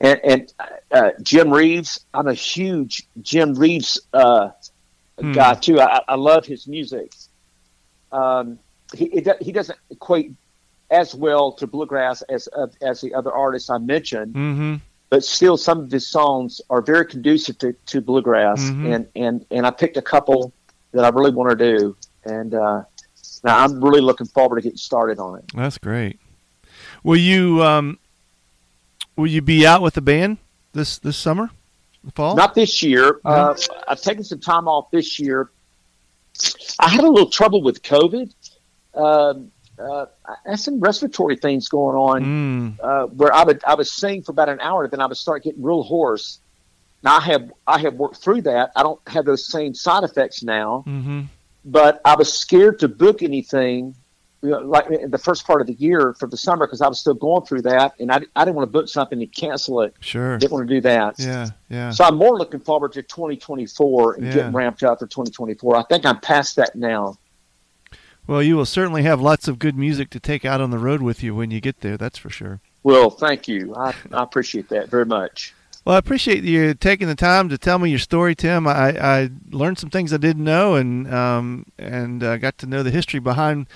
and, 0.00 0.20
and 0.24 0.52
uh, 0.90 1.10
Jim 1.22 1.52
Reeves. 1.52 2.04
I'm 2.14 2.28
a 2.28 2.34
huge 2.34 3.06
Jim 3.22 3.54
Reeves 3.54 4.00
uh, 4.12 4.50
hmm. 5.18 5.32
guy 5.32 5.54
too. 5.54 5.80
I, 5.80 6.00
I, 6.08 6.14
love 6.16 6.46
his 6.46 6.66
music. 6.66 7.12
Um, 8.10 8.58
he 8.94 9.06
it, 9.06 9.42
he 9.42 9.52
doesn't 9.52 9.78
equate 9.90 10.32
as 10.90 11.14
well 11.14 11.52
to 11.52 11.66
bluegrass 11.66 12.22
as 12.22 12.48
uh, 12.56 12.66
as 12.82 13.00
the 13.00 13.14
other 13.14 13.32
artists 13.32 13.70
I 13.70 13.78
mentioned, 13.78 14.34
mm-hmm. 14.34 14.74
but 15.10 15.22
still 15.22 15.56
some 15.56 15.80
of 15.80 15.90
his 15.90 16.06
songs 16.06 16.60
are 16.70 16.82
very 16.82 17.06
conducive 17.06 17.58
to, 17.58 17.72
to 17.72 18.00
bluegrass. 18.00 18.62
Mm-hmm. 18.62 18.92
And, 18.92 19.08
and 19.14 19.46
and 19.50 19.66
I 19.66 19.70
picked 19.70 19.96
a 19.96 20.02
couple 20.02 20.52
that 20.92 21.04
I 21.04 21.10
really 21.10 21.30
want 21.30 21.56
to 21.56 21.76
do, 21.76 21.96
and 22.24 22.54
uh, 22.54 22.82
now 23.44 23.64
I'm 23.64 23.84
really 23.84 24.00
looking 24.00 24.26
forward 24.26 24.56
to 24.56 24.62
getting 24.62 24.78
started 24.78 25.20
on 25.20 25.38
it. 25.38 25.44
That's 25.54 25.78
great. 25.78 26.18
Will 27.04 27.16
you 27.16 27.62
um, 27.62 27.98
will 29.20 29.28
you 29.28 29.42
be 29.42 29.66
out 29.66 29.82
with 29.82 29.94
the 29.94 30.00
band 30.00 30.38
this 30.72 30.98
this 30.98 31.16
summer, 31.16 31.50
fall? 32.14 32.34
Not 32.34 32.54
this 32.54 32.82
year. 32.82 33.20
Uh, 33.24 33.54
I've 33.86 34.00
taken 34.00 34.24
some 34.24 34.40
time 34.40 34.66
off 34.66 34.90
this 34.90 35.20
year. 35.20 35.50
I 36.78 36.88
had 36.88 37.04
a 37.04 37.08
little 37.08 37.30
trouble 37.30 37.62
with 37.62 37.82
COVID. 37.82 38.32
Um, 38.94 39.52
uh, 39.78 40.06
I 40.26 40.50
had 40.50 40.60
some 40.60 40.80
respiratory 40.80 41.36
things 41.36 41.68
going 41.68 41.96
on 41.96 42.24
mm. 42.24 42.80
uh, 42.82 43.06
where 43.06 43.32
I 43.32 43.44
would 43.44 43.62
I 43.64 43.74
would 43.74 43.86
sing 43.86 44.22
for 44.22 44.32
about 44.32 44.48
an 44.48 44.60
hour, 44.60 44.88
then 44.88 45.00
I 45.00 45.06
would 45.06 45.16
start 45.16 45.44
getting 45.44 45.62
real 45.62 45.82
hoarse. 45.82 46.40
Now 47.02 47.16
I 47.16 47.20
have 47.20 47.52
I 47.66 47.78
have 47.78 47.94
worked 47.94 48.16
through 48.16 48.42
that. 48.42 48.72
I 48.76 48.82
don't 48.82 49.00
have 49.06 49.24
those 49.24 49.46
same 49.46 49.74
side 49.74 50.04
effects 50.04 50.42
now, 50.42 50.84
mm-hmm. 50.86 51.22
but 51.64 52.00
I 52.04 52.16
was 52.16 52.32
scared 52.32 52.80
to 52.80 52.88
book 52.88 53.22
anything 53.22 53.94
like 54.42 54.90
in 54.90 55.10
the 55.10 55.18
first 55.18 55.46
part 55.46 55.60
of 55.60 55.66
the 55.66 55.74
year 55.74 56.14
for 56.14 56.26
the 56.26 56.36
summer 56.36 56.66
because 56.66 56.80
I 56.80 56.88
was 56.88 56.98
still 56.98 57.14
going 57.14 57.44
through 57.44 57.62
that, 57.62 57.94
and 58.00 58.10
I, 58.10 58.20
I 58.34 58.44
didn't 58.44 58.56
want 58.56 58.68
to 58.68 58.72
book 58.72 58.88
something 58.88 59.20
and 59.20 59.32
cancel 59.32 59.82
it. 59.82 59.94
Sure, 60.00 60.38
didn't 60.38 60.52
want 60.52 60.68
to 60.68 60.74
do 60.74 60.80
that. 60.82 61.18
Yeah, 61.18 61.48
yeah. 61.68 61.90
So 61.90 62.04
I'm 62.04 62.16
more 62.16 62.38
looking 62.38 62.60
forward 62.60 62.92
to 62.92 63.02
2024 63.02 64.14
and 64.14 64.24
yeah. 64.24 64.32
getting 64.32 64.52
ramped 64.52 64.82
up 64.82 64.98
for 64.98 65.06
2024. 65.06 65.76
I 65.76 65.82
think 65.84 66.06
I'm 66.06 66.20
past 66.20 66.56
that 66.56 66.74
now. 66.74 67.18
Well, 68.26 68.42
you 68.42 68.56
will 68.56 68.66
certainly 68.66 69.02
have 69.02 69.20
lots 69.20 69.48
of 69.48 69.58
good 69.58 69.76
music 69.76 70.08
to 70.10 70.20
take 70.20 70.44
out 70.44 70.60
on 70.60 70.70
the 70.70 70.78
road 70.78 71.02
with 71.02 71.22
you 71.22 71.34
when 71.34 71.50
you 71.50 71.60
get 71.60 71.80
there. 71.80 71.96
That's 71.96 72.18
for 72.18 72.30
sure. 72.30 72.60
Well, 72.82 73.10
thank 73.10 73.48
you. 73.48 73.74
I, 73.74 73.94
I 74.12 74.22
appreciate 74.22 74.68
that 74.68 74.88
very 74.88 75.04
much. 75.04 75.54
Well, 75.84 75.94
I 75.94 75.98
appreciate 75.98 76.44
you 76.44 76.74
taking 76.74 77.08
the 77.08 77.14
time 77.14 77.48
to 77.48 77.56
tell 77.56 77.78
me 77.78 77.88
your 77.88 77.98
story, 77.98 78.34
Tim. 78.34 78.66
I, 78.66 78.98
I 79.00 79.30
learned 79.50 79.78
some 79.78 79.88
things 79.88 80.12
I 80.12 80.18
didn't 80.18 80.44
know, 80.44 80.74
and 80.74 81.12
um, 81.12 81.64
and 81.78 82.22
uh, 82.22 82.36
got 82.36 82.58
to 82.58 82.66
know 82.66 82.82
the 82.82 82.90
history 82.90 83.18
behind 83.18 83.66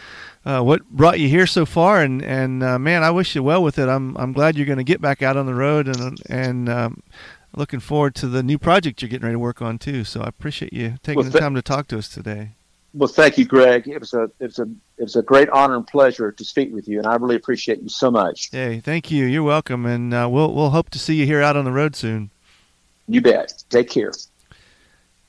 uh, 0.45 0.61
what 0.61 0.85
brought 0.91 1.19
you 1.19 1.29
here 1.29 1.47
so 1.47 1.65
far. 1.65 2.03
And 2.03 2.23
and 2.23 2.63
uh, 2.63 2.79
man, 2.79 3.03
I 3.03 3.11
wish 3.11 3.35
you 3.35 3.43
well 3.43 3.63
with 3.63 3.79
it. 3.79 3.89
I'm 3.89 4.17
I'm 4.19 4.35
glad 4.35 4.57
you're 4.57 4.67
going 4.67 4.79
to 4.79 4.85
get 4.85 5.01
back 5.01 5.23
out 5.23 5.39
on 5.39 5.47
the 5.47 5.55
road, 5.55 5.89
and 5.89 6.21
and 6.29 6.69
um, 6.69 7.03
looking 7.57 7.81
forward 7.81 8.15
to 8.17 8.27
the 8.27 8.43
new 8.43 8.59
project 8.59 9.01
you're 9.01 9.09
getting 9.09 9.25
ready 9.25 9.37
to 9.37 9.39
work 9.39 9.63
on 9.63 9.79
too. 9.79 10.05
So 10.05 10.21
I 10.21 10.29
appreciate 10.29 10.75
you 10.75 10.99
taking 11.03 11.17
well, 11.17 11.25
th- 11.25 11.33
the 11.33 11.41
time 11.41 11.55
to 11.55 11.63
talk 11.63 11.89
to 11.89 11.99
us 11.99 12.09
today. 12.09 12.51
Well, 12.95 13.09
thank 13.09 13.37
you, 13.39 13.45
Greg. 13.45 13.89
It 13.89 13.99
was 13.99 14.15
a 14.15 14.31
it 14.39 14.47
was 14.47 14.59
a 14.61 14.69
it 14.97 15.03
was 15.03 15.17
a 15.17 15.23
great 15.23 15.49
honor 15.51 15.75
and 15.75 15.87
pleasure 15.87 16.31
to 16.31 16.45
speak 16.45 16.73
with 16.73 16.87
you, 16.87 16.99
and 16.99 17.07
I 17.09 17.17
really 17.17 17.35
appreciate 17.35 17.83
you 17.83 17.89
so 17.89 18.09
much. 18.09 18.51
Hey, 18.53 18.79
thank 18.79 19.11
you. 19.11 19.25
You're 19.25 19.43
welcome, 19.43 19.85
and 19.85 20.15
uh, 20.15 20.29
we'll 20.31 20.55
we'll 20.55 20.71
hope 20.71 20.91
to 20.91 20.99
see 20.99 21.17
you 21.17 21.27
here 21.27 21.43
out 21.43 21.57
on 21.57 21.65
the 21.65 21.73
road 21.73 21.97
soon. 21.97 22.31
You 23.09 23.21
bet. 23.21 23.65
Take 23.69 23.91
care. 23.91 24.13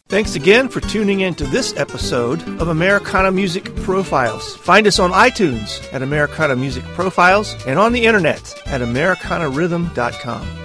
Thanks 0.08 0.36
again 0.36 0.70
for 0.70 0.82
tuning 0.82 1.22
in 1.22 1.34
to 1.36 1.46
this 1.46 1.76
episode 1.76 2.48
of 2.62 2.68
Americana 2.68 3.32
Music 3.32 3.76
Profiles. 3.78 4.56
Find 4.58 4.86
us 4.86 5.00
on 5.00 5.12
iTunes 5.12 5.92
at 5.92 6.04
Americana 6.04 6.56
Music 6.56 6.84
Profiles 6.84 7.56
and 7.66 7.80
on 7.80 7.92
the 7.92 8.06
internet 8.06 8.54
at 8.68 8.82
AmericanaRhythm.com. 8.82 10.65